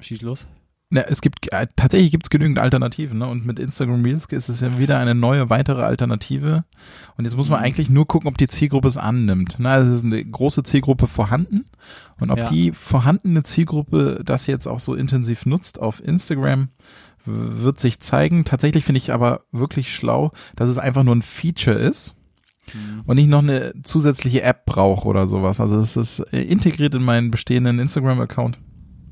[0.00, 0.46] schieß los.
[0.90, 3.26] Na, es gibt äh, tatsächlich gibt es genügend Alternativen, ne?
[3.26, 6.64] Und mit Instagram Reels ist es ja wieder eine neue weitere Alternative.
[7.16, 7.64] Und jetzt muss man Mhm.
[7.64, 9.56] eigentlich nur gucken, ob die Zielgruppe es annimmt.
[9.58, 11.64] Na, also es ist eine große Zielgruppe vorhanden
[12.20, 12.44] und ob Ja.
[12.48, 16.68] die vorhandene Zielgruppe das jetzt auch so intensiv nutzt auf Instagram,
[17.24, 18.44] wird sich zeigen.
[18.44, 22.14] Tatsächlich finde ich aber wirklich schlau, dass es einfach nur ein Feature ist
[23.06, 25.60] und nicht noch eine zusätzliche App brauche oder sowas.
[25.60, 28.58] Also es ist äh, integriert in meinen bestehenden Instagram-Account.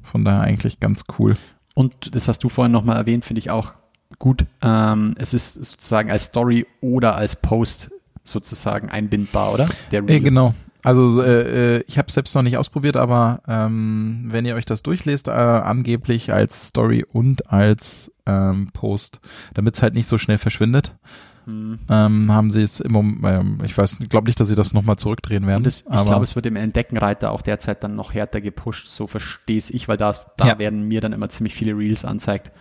[0.02, 1.36] Von daher eigentlich ganz cool.
[1.74, 3.72] Und das hast du vorhin nochmal erwähnt, finde ich auch
[4.18, 4.46] gut.
[4.62, 7.90] Ähm, es ist sozusagen als Story oder als Post
[8.24, 9.66] sozusagen einbindbar, oder?
[9.90, 10.20] Der Äh, Reel.
[10.20, 10.54] genau.
[10.84, 14.64] Also äh, äh, ich habe es selbst noch nicht ausprobiert, aber ähm, wenn ihr euch
[14.64, 19.20] das durchlest, äh, angeblich als Story und als ähm, Post,
[19.54, 20.96] damit es halt nicht so schnell verschwindet,
[21.44, 21.80] Hm.
[21.90, 24.96] ähm, haben sie es im Moment, ähm, ich weiß, glaube nicht, dass sie das nochmal
[24.96, 25.66] zurückdrehen werden.
[25.66, 29.08] Es, ich aber glaube, es wird im Entdeckenreiter auch derzeit dann noch härter gepusht, so
[29.08, 30.58] verstehe ich, weil da, da Ja.
[30.60, 32.52] werden mir dann immer ziemlich viele Reels anzeigt.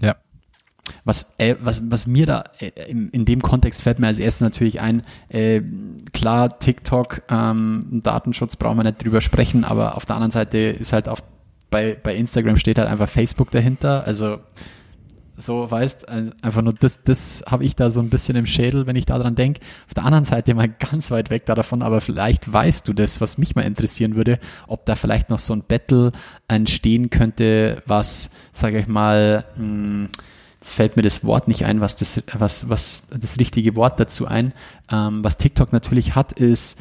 [0.00, 0.14] ja.
[1.04, 4.40] Was, äh, was, was mir da äh, in, in dem Kontext fällt mir als erstes
[4.40, 5.62] natürlich ein, äh,
[6.12, 10.92] klar, TikTok, ähm, Datenschutz brauchen wir nicht drüber sprechen, aber auf der anderen Seite ist
[10.92, 11.22] halt auf,
[11.70, 14.38] bei, bei Instagram steht halt einfach Facebook dahinter, also
[15.36, 18.86] so weißt, also einfach nur das, das habe ich da so ein bisschen im Schädel,
[18.86, 19.60] wenn ich daran denke.
[19.86, 23.20] Auf der anderen Seite mal ganz weit weg da davon, aber vielleicht weißt du das,
[23.20, 26.12] was mich mal interessieren würde, ob da vielleicht noch so ein Battle
[26.48, 30.08] entstehen könnte, was, sage ich mal, mh,
[30.66, 34.26] jetzt fällt mir das Wort nicht ein, was das, was, was das richtige Wort dazu
[34.26, 34.52] ein.
[34.90, 36.76] Ähm, was TikTok natürlich hat, ist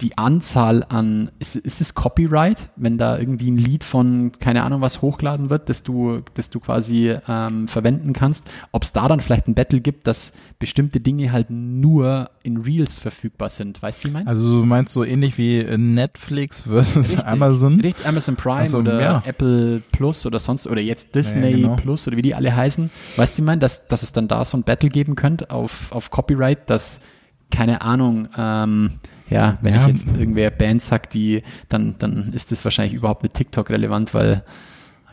[0.00, 4.82] die Anzahl an, ist, ist es Copyright, wenn da irgendwie ein Lied von, keine Ahnung
[4.82, 9.20] was, hochgeladen wird, das du, das du quasi ähm, verwenden kannst, ob es da dann
[9.20, 13.80] vielleicht ein Battle gibt, dass bestimmte Dinge halt nur in Reels verfügbar sind.
[13.80, 14.26] Weißt du, wie ich meine?
[14.26, 17.80] Also du meinst so ähnlich wie Netflix versus Richtig, Amazon?
[17.80, 19.22] Richtig, Amazon Prime so, oder ja.
[19.24, 21.76] Apple Plus oder sonst, oder jetzt Disney Ja, genau.
[21.76, 22.90] Plus oder wie die alle heißen.
[23.16, 25.90] Weißt du, ich meine, dass, dass es dann da so ein Battle geben könnte auf,
[25.90, 27.00] auf Copyright, dass,
[27.50, 28.90] keine Ahnung, ähm,
[29.30, 29.82] ja, wenn Ja.
[29.82, 34.14] ich jetzt irgendwer Band sagt, die, dann, dann ist das wahrscheinlich überhaupt mit TikTok relevant,
[34.14, 34.42] weil,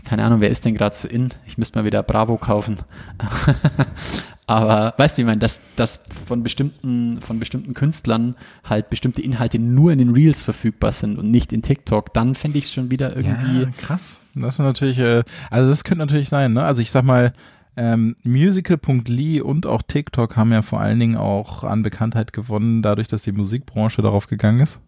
[0.06, 1.30] keine Ahnung, wer ist denn gerade so in?
[1.46, 2.78] Ich müsste mal wieder Bravo kaufen.
[4.46, 8.36] Aber weißt du, ich meine, dass, dass von bestimmten, von bestimmten Künstlern
[8.66, 12.58] halt bestimmte Inhalte nur in den Reels verfügbar sind und nicht in TikTok, dann fände
[12.58, 13.62] ich es schon wieder irgendwie.
[13.62, 14.20] Ja, krass.
[14.36, 16.64] Das ist natürlich, äh, also das könnte natürlich sein, ne?
[16.64, 17.32] Also ich sag mal,
[17.76, 23.08] ähm, Musical.ly und auch TikTok haben ja vor allen Dingen auch an Bekanntheit gewonnen, dadurch,
[23.08, 24.82] dass die Musikbranche darauf gegangen ist.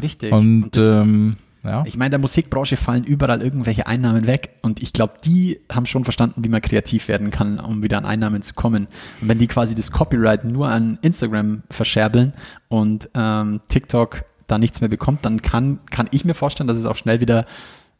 [0.00, 0.32] Richtig.
[0.32, 1.84] Und, das, ähm, ja.
[1.86, 6.04] Ich meine, der Musikbranche fallen überall irgendwelche Einnahmen weg und ich glaube, die haben schon
[6.04, 8.88] verstanden, wie man kreativ werden kann, um wieder an Einnahmen zu kommen.
[9.20, 12.32] Und wenn die quasi das Copyright nur an Instagram verscherbeln
[12.68, 16.86] und ähm, TikTok da nichts mehr bekommt, dann kann, kann ich mir vorstellen, dass es
[16.86, 17.44] auch schnell wieder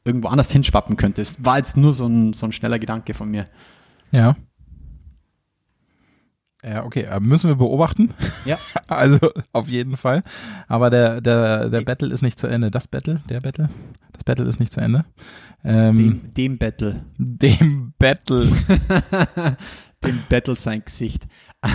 [0.05, 1.23] irgendwo anders hinschwappen könnte.
[1.23, 3.45] Es war jetzt nur so ein, so ein schneller Gedanke von mir.
[4.11, 4.37] Ja.
[6.63, 8.15] Ja, okay, äh, müssen wir beobachten.
[8.45, 8.59] Ja.
[8.87, 10.25] Also auf jeden Fall.
[10.67, 12.73] Aber der, der, der Battle ist nicht zu Ende.
[12.73, 13.69] Das Battle, der Battle,
[14.13, 15.05] das Battle ist nicht zu Ende.
[15.63, 17.05] Ähm, Dem, dem Battle.
[17.19, 18.49] dem Battle.
[20.05, 21.27] dem Battle sein Gesicht.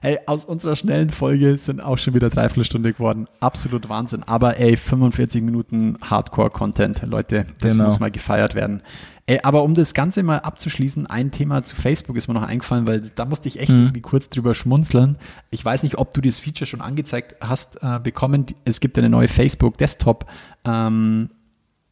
[0.00, 3.28] hey, aus unserer schnellen Folge sind auch schon wieder Dreiviertelstunde geworden.
[3.40, 4.22] Absolut Wahnsinn.
[4.24, 7.84] Aber ey, 45 Minuten Hardcore-Content, Leute, das Genau.
[7.84, 8.82] muss mal gefeiert werden.
[9.26, 12.88] Ey, aber um das Ganze mal abzuschließen, ein Thema zu Facebook ist mir noch eingefallen,
[12.88, 15.16] weil da musste ich echt irgendwie kurz drüber schmunzeln.
[15.50, 18.46] Ich weiß nicht, ob du das Feature schon angezeigt hast äh, bekommen.
[18.64, 20.26] Es gibt eine neue Facebook Desktop
[20.64, 21.30] ähm,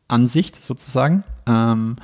[0.09, 1.23] Ansicht sozusagen.
[1.47, 1.97] Ähm,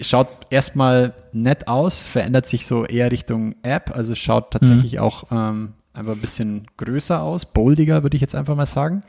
[0.00, 5.74] schaut erstmal nett aus, verändert sich so eher Richtung App, also schaut tatsächlich auch ähm,
[5.92, 9.02] einfach ein bisschen größer aus, boldiger würde ich jetzt einfach mal sagen.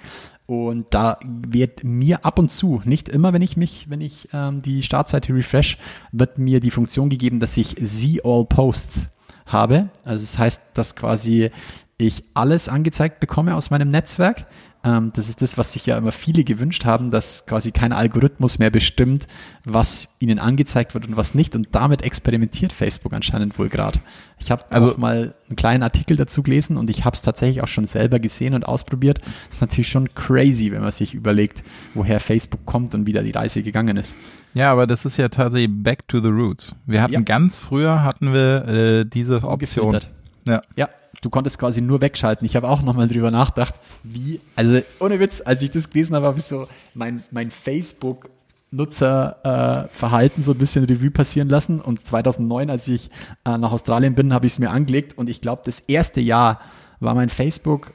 [0.48, 4.62] Und da wird mir ab und zu, nicht immer, wenn ich mich, wenn ich ähm,
[4.62, 5.78] die Startseite refresh,
[6.12, 9.10] wird mir die Funktion gegeben, dass ich See All Posts
[9.48, 9.90] habe.
[10.04, 11.50] Also das heißt, dass quasi
[11.98, 14.46] ich alles angezeigt bekomme aus meinem Netzwerk.
[14.86, 18.60] Ähm, das ist das, was sich ja immer viele gewünscht haben, dass quasi kein Algorithmus
[18.60, 19.28] mehr bestimmt,
[19.64, 21.56] was ihnen angezeigt wird und was nicht.
[21.56, 24.00] Und damit experimentiert Facebook anscheinend wohl gerade.
[24.40, 27.64] Ich habe Also- auch mal einen kleinen Artikel dazu gelesen und ich habe es tatsächlich
[27.64, 29.20] auch schon selber gesehen und ausprobiert.
[29.50, 31.64] ist natürlich schon crazy, wenn man sich überlegt,
[31.96, 34.16] woher Facebook kommt und wie da die Reise gegangen ist.
[34.54, 36.74] Ja, aber das ist ja tatsächlich back to the roots.
[36.86, 37.22] Wir hatten Ja.
[37.22, 40.00] ganz früher hatten wir äh, diese Option.
[40.48, 40.62] Ja.
[40.76, 40.90] Ja,
[41.26, 42.46] du konntest quasi nur wegschalten.
[42.46, 43.74] Ich habe auch nochmal drüber nachgedacht,
[44.04, 49.90] wie, also ohne Witz, als ich das gelesen habe, habe ich so mein, mein Facebook-Nutzerverhalten
[49.90, 51.82] äh, Verhalten so ein bisschen Revue passieren lassen.
[51.82, 53.10] Und 2009, als ich
[53.44, 55.18] äh, nach Australien bin, habe ich es mir angelegt.
[55.18, 56.62] Und ich glaube, das erste Jahr
[57.00, 57.92] war mein Facebook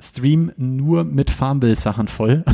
[0.00, 2.44] Stream nur mit Farmville-Sachen voll.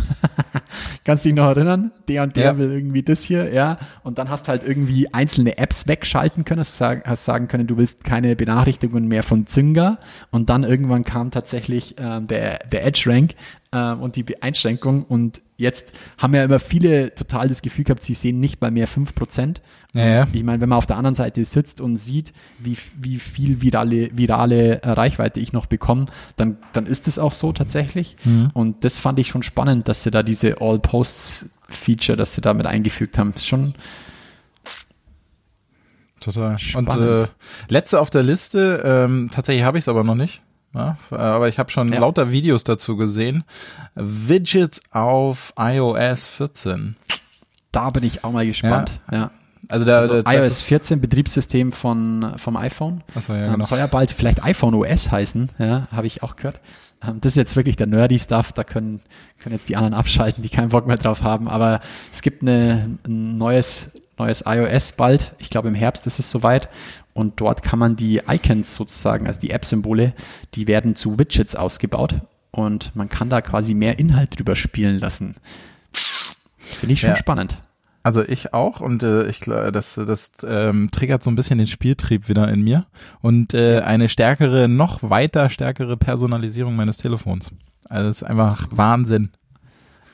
[1.05, 1.93] Kannst dich noch erinnern?
[2.09, 2.59] Der und der Ja.
[2.59, 3.79] will irgendwie das hier, ja.
[4.03, 7.77] Und dann hast halt irgendwie einzelne Apps wegschalten können, hast sagen, hast sagen können, du
[7.77, 9.99] willst keine Benachrichtigungen mehr von Zynga.
[10.31, 13.33] Und dann irgendwann kam tatsächlich ähm, der, der Edge-Rank
[13.77, 15.05] ähm, und die Einschränkung.
[15.05, 18.89] Und jetzt haben ja immer viele total das Gefühl gehabt, sie sehen nicht mal mehr
[18.89, 19.57] 5%.
[19.93, 20.27] Ja, ja.
[20.33, 24.11] Ich meine, wenn man auf der anderen Seite sitzt und sieht, wie, wie viel virale,
[24.17, 26.07] virale äh, Reichweite ich noch bekomme,
[26.37, 28.17] dann, dann ist es auch so tatsächlich.
[28.25, 28.51] Mhm.
[28.55, 32.67] Und das fand ich schon spannend, dass sie da diese All-Posts-Feature, dass sie da mit
[32.67, 33.33] eingefügt haben.
[33.35, 33.75] Ist schon,
[36.21, 36.59] Total.
[36.59, 36.97] Spannend.
[36.97, 37.27] Und äh,
[37.69, 40.43] letzte auf der Liste, ähm, tatsächlich habe ich es aber noch nicht.
[40.77, 42.01] Ja, f- aber ich habe schon Ja.
[42.01, 43.45] lauter Videos dazu gesehen.
[43.95, 46.97] Widgets auf iOS 14.
[47.73, 48.93] da bin ich auch mal gespannt.
[49.13, 49.31] Ja.
[49.69, 53.03] Also da, Also da das iOS ist- 14 Betriebssystem von, vom iPhone.
[53.15, 53.65] Ach so, ja, ähm, genau.
[53.67, 56.61] Soll ja bald vielleicht iPhone OS heißen, ja, habe ich auch gehört.
[57.03, 59.01] Ähm, das ist jetzt wirklich der nerdy Stuff, da können,
[59.41, 61.49] können jetzt die anderen abschalten, die keinen Bock mehr drauf haben.
[61.49, 61.81] Aber
[62.13, 65.35] es gibt eine, ein neues, neues iOS bald.
[65.39, 66.69] Ich glaube im Herbst ist es soweit.
[67.17, 70.13] Und dort kann man die Icons sozusagen, also die App-Symbole,
[70.55, 72.17] die werden zu Widgets ausgebaut.
[72.51, 75.37] Und man kann da quasi mehr Inhalt drüber spielen lassen.
[76.61, 77.17] Finde ich schon Ja.
[77.17, 77.63] spannend.
[78.03, 81.67] Also ich auch und äh, ich glaube, das, das ähm, triggert so ein bisschen den
[81.67, 82.87] Spieltrieb wieder in mir
[83.21, 87.51] und äh, eine stärkere, noch weiter stärkere Personalisierung meines Telefons.
[87.89, 89.31] Also das ist einfach Wahnsinn.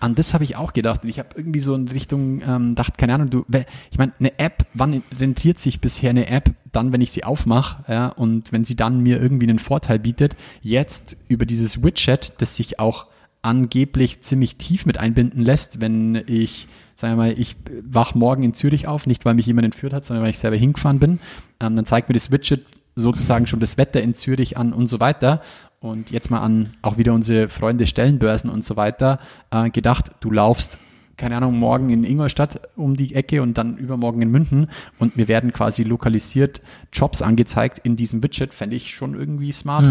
[0.02, 1.04] An das habe ich auch gedacht.
[1.04, 3.46] Ich habe irgendwie so in Richtung ähm, dachte, keine Ahnung, du,
[3.88, 6.50] ich meine, eine App, wann rentiert sich bisher eine App?
[6.72, 10.34] Dann, wenn ich sie aufmache, ja, und wenn sie dann mir irgendwie einen Vorteil bietet.
[10.60, 13.06] Jetzt über dieses Widget, das sich auch
[13.42, 18.54] angeblich ziemlich tief mit einbinden lässt, wenn ich, sagen wir mal, ich wach morgen in
[18.54, 21.20] Zürich auf, nicht weil mich jemand entführt hat, sondern weil ich selber hingefahren bin,
[21.60, 22.64] ähm, dann zeigt mir das Widget
[22.96, 25.42] sozusagen schon das Wetter in Zürich an und so weiter.
[25.82, 29.18] Und jetzt mal an auch wieder unsere Freunde Stellenbörsen und so weiter
[29.50, 30.78] äh, gedacht, du laufst,
[31.16, 34.70] keine Ahnung, morgen in Ingolstadt um die Ecke und dann übermorgen in München
[35.00, 36.62] und mir werden quasi lokalisiert
[36.92, 39.84] Jobs angezeigt in diesem Widget, fände ich schon irgendwie smart.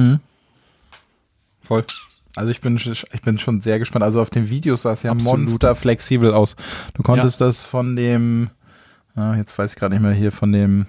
[1.62, 1.84] Voll.
[2.38, 4.04] Also ich bin, ich bin schon sehr gespannt.
[4.04, 5.40] Also auf den Videos sah es ja Absolut.
[5.40, 6.56] monsterflexibel aus.
[6.94, 8.50] Du konntest das von dem,
[9.16, 10.86] ah, jetzt weiß ich gerade nicht mehr hier, von dem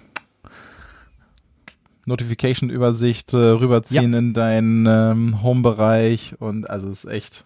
[2.04, 7.44] Notification-Übersicht äh, rüberziehen in deinen ähm, Home-Bereich und also es ist echt.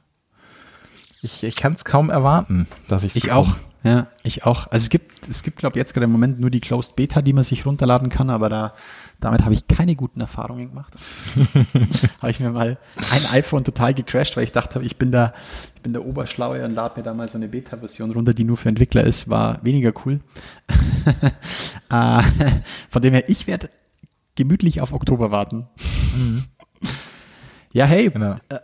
[1.23, 3.57] Ich, ich kann es kaum erwarten, dass ich Ich auch.
[3.87, 4.67] Ja, ich auch.
[4.73, 7.23] Also es gibt, es gibt, glaube ich, jetzt gerade im Moment nur die Closed Beta,
[7.23, 8.75] die man sich runterladen kann, aber da,
[9.21, 10.95] damit habe ich keine guten Erfahrungen gemacht.
[12.21, 15.35] habe ich mir mal ein iPhone total gecrashed, weil ich dachte, ich bin da,
[15.77, 18.57] ich bin der Oberschlaue und lade mir da mal so eine Beta-Version runter, die nur
[18.57, 20.19] für Entwickler ist, war weniger cool.
[21.89, 22.23] äh,
[22.91, 23.71] von dem her, ich werde
[24.37, 25.67] gemütlich auf Oktober warten.
[27.73, 28.37] Ja, hey, Genau.
[28.49, 28.59] äh,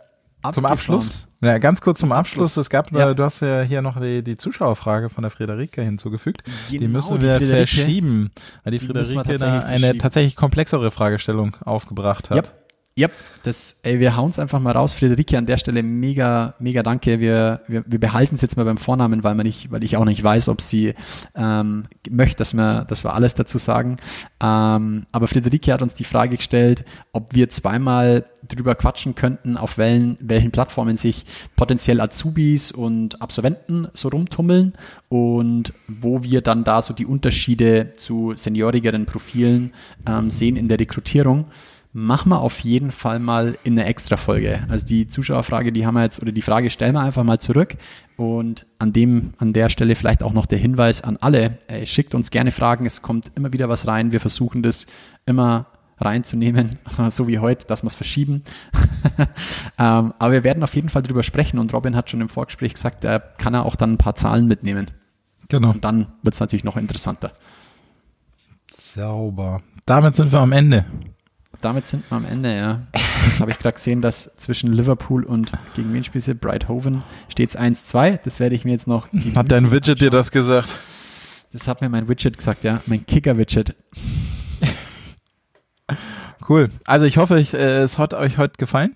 [0.51, 0.65] Zum.
[0.65, 1.27] Abschluss?
[1.41, 2.57] Ja, ganz kurz zum Abschluss.
[2.57, 3.11] Es gab, Ja.
[3.11, 6.43] äh, du hast ja hier noch die, die Zuschauerfrage von der Friederike hinzugefügt.
[6.69, 7.67] die Genau, müssen die wir Friederike.
[7.67, 8.31] verschieben,
[8.63, 12.53] weil die, Die müssen Friederike da eine tatsächlich komplexere Fragestellung aufgebracht hat.
[12.95, 13.11] Yep.
[13.41, 14.93] Das, ey, wir hauen's einfach mal raus.
[14.93, 17.19] Friederike, an der Stelle mega, mega danke.
[17.19, 20.05] Wir, wir, wir behalten es jetzt mal beim Vornamen, weil man nicht, weil ich auch
[20.05, 20.93] nicht weiß, ob sie
[21.33, 23.97] ähm, möchte, dass wir, dass wir alles dazu sagen.
[24.39, 29.79] Ähm, aber Friederike hat uns die Frage gestellt, ob wir zweimal drüber quatschen könnten, auf
[29.79, 31.25] welchen, welchen Plattformen sich
[31.55, 34.73] potenziell Azubis und Absolventen so rumtummeln
[35.09, 39.73] und wo wir dann da so die Unterschiede zu seniorigeren Profilen
[40.07, 41.45] ähm, sehen in der Rekrutierung
[41.93, 44.63] machen wir auf jeden Fall mal in eine extra Folge.
[44.67, 47.75] Also die Zuschauerfrage, die haben wir jetzt, oder die Frage stellen wir einfach mal zurück.
[48.17, 52.15] Und an dem, an der Stelle vielleicht auch noch der Hinweis an alle, ey, schickt
[52.15, 54.11] uns gerne Fragen, es kommt immer wieder was rein.
[54.11, 54.87] Wir versuchen das
[55.27, 55.67] immer
[55.99, 56.71] reinzunehmen,
[57.09, 58.43] so wie heute, dass wir es verschieben.
[59.77, 62.73] ähm, aber wir werden auf jeden Fall drüber sprechen und Robin hat schon im Vorgespräch
[62.73, 64.89] gesagt, er kann er auch dann ein paar Zahlen mitnehmen.
[65.49, 65.69] Genau.
[65.69, 67.33] Und dann wird es natürlich noch interessanter.
[68.71, 69.61] Sauber.
[69.85, 70.85] Damit sind wir am Ende.
[71.63, 72.81] Damit sind wir am Ende, ja.
[73.39, 76.33] Habe ich gerade gesehen, dass zwischen Liverpool und gegen wen spielt sie?
[76.33, 78.19] Brighthoven steht es 1-2.
[78.23, 79.07] Das werde ich mir jetzt noch.
[79.35, 80.75] Hat dein Widget dir das gesagt?
[81.53, 82.81] Das hat mir mein Widget gesagt, ja.
[82.85, 83.75] Mein Kicker-Widget.
[86.47, 86.69] Cool.
[86.85, 88.93] Also ich hoffe, ich, äh, es hat euch heute gefallen.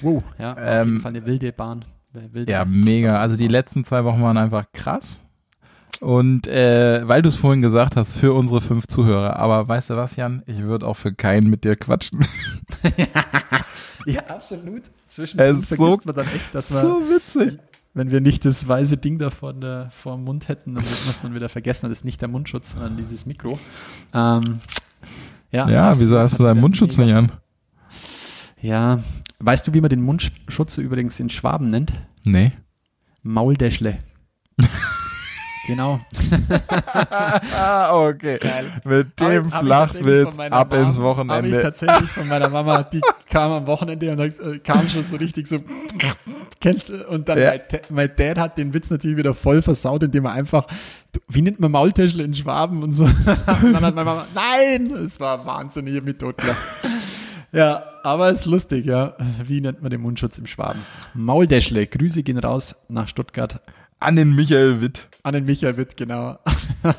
[0.00, 0.24] Wow.
[0.40, 1.84] Ja, auf Ähm, jeden Fall eine wilde Bahn.
[2.12, 3.20] Wilde Ja, mega.
[3.20, 5.20] Also die letzten zwei Wochen waren einfach krass.
[6.04, 9.36] Und äh, weil du es vorhin gesagt hast, für unsere fünf Zuhörer.
[9.36, 10.42] Aber weißt du was, Jan?
[10.46, 12.26] Ich würde auch für keinen mit dir quatschen.
[14.06, 14.82] Ja, absolut.
[15.08, 17.58] Zwischen ist so- vergisst man dann echt, dass wir, so witzig.
[17.94, 21.04] wenn wir nicht das weiße Ding da vor, der, vor dem Mund hätten, dann wird
[21.06, 21.88] man es dann wieder vergessen.
[21.88, 23.58] Das ist nicht der Mundschutz, sondern dieses Mikro.
[24.12, 24.60] Ähm,
[25.50, 27.32] ja, Ja, wieso hast du deinen Mundschutz nicht an?
[28.60, 28.98] Ja.
[29.38, 31.94] Weißt du, wie man den Mundschutz übrigens in Schwaben nennt?
[32.24, 32.52] Nee.
[33.22, 33.98] Mauldeschle.
[35.66, 36.00] genau.
[36.92, 38.38] Ah, okay.
[38.84, 41.62] Mit Hab dem hab Flachwitz von meiner ab Mom- ins Habe ich Wochenende.
[41.62, 43.00] tatsächlich von meiner Mama, die
[43.30, 45.58] kam am Wochenende und äh, kam schon so richtig so,
[46.60, 47.50] kennst du, und dann Ja.
[47.50, 50.66] mein, Da- mein Dad hat den Witz natürlich wieder voll versaut, indem er einfach,
[51.28, 53.04] wie nennt man Maultäschle in Schwaben und so.
[53.04, 56.58] und dann hat meine Mama, nein, es war wahnsinnig, hab mich totgelacht.
[57.52, 59.14] Ja, aber ist lustig, ja.
[59.44, 60.80] Wie nennt man den Mundschutz im Schwaben?
[61.14, 61.86] Mauldeschle.
[61.86, 63.60] Grüße gehen raus nach Stuttgart
[64.00, 65.08] An den Michael Witt.
[65.22, 66.38] an den Michael Witt, genau.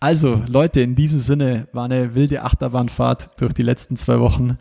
[0.00, 4.58] Also, Leute, in diesem Sinne war eine wilde Achterbahnfahrt durch die letzten zwei Wochen.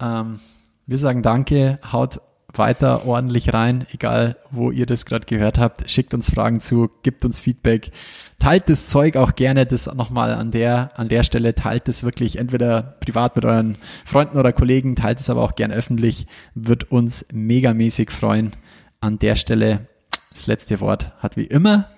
[0.00, 0.38] Ähm,
[0.86, 2.20] wir sagen Danke, haut
[2.52, 5.90] weiter ordentlich rein, egal wo ihr das gerade gehört habt.
[5.90, 7.90] Schickt uns Fragen zu, gibt uns Feedback.
[8.38, 12.38] Teilt das Zeug auch gerne, das nochmal an der, an der Stelle, teilt es wirklich
[12.38, 17.26] entweder privat mit euren Freunden oder Kollegen, teilt es aber auch gern öffentlich, wird uns
[17.32, 18.52] megamäßig freuen.
[19.00, 19.88] An der Stelle,
[20.34, 21.88] das letzte Wort hat wie immer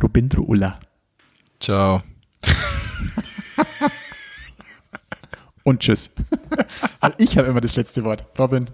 [0.00, 0.78] Rubindro Ulla.
[1.60, 2.02] Ciao.
[5.64, 6.10] Und tschüss.
[7.00, 8.26] Weil ich habe immer das letzte Wort.
[8.38, 8.68] Robin.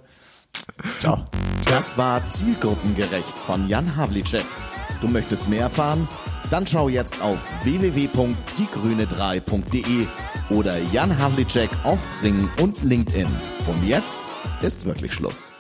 [0.99, 1.24] Ciao.
[1.66, 4.45] Das war Zielgruppengerecht von Jan Havlicek.
[5.01, 6.09] Du möchtest mehr erfahren?
[6.51, 10.09] Dann schau jetzt auf www.diegrüne3.de
[10.51, 13.28] oder Jan Havlicek auf Xing und LinkedIn.
[13.68, 14.18] Und jetzt
[14.62, 15.53] ist wirklich Schluss.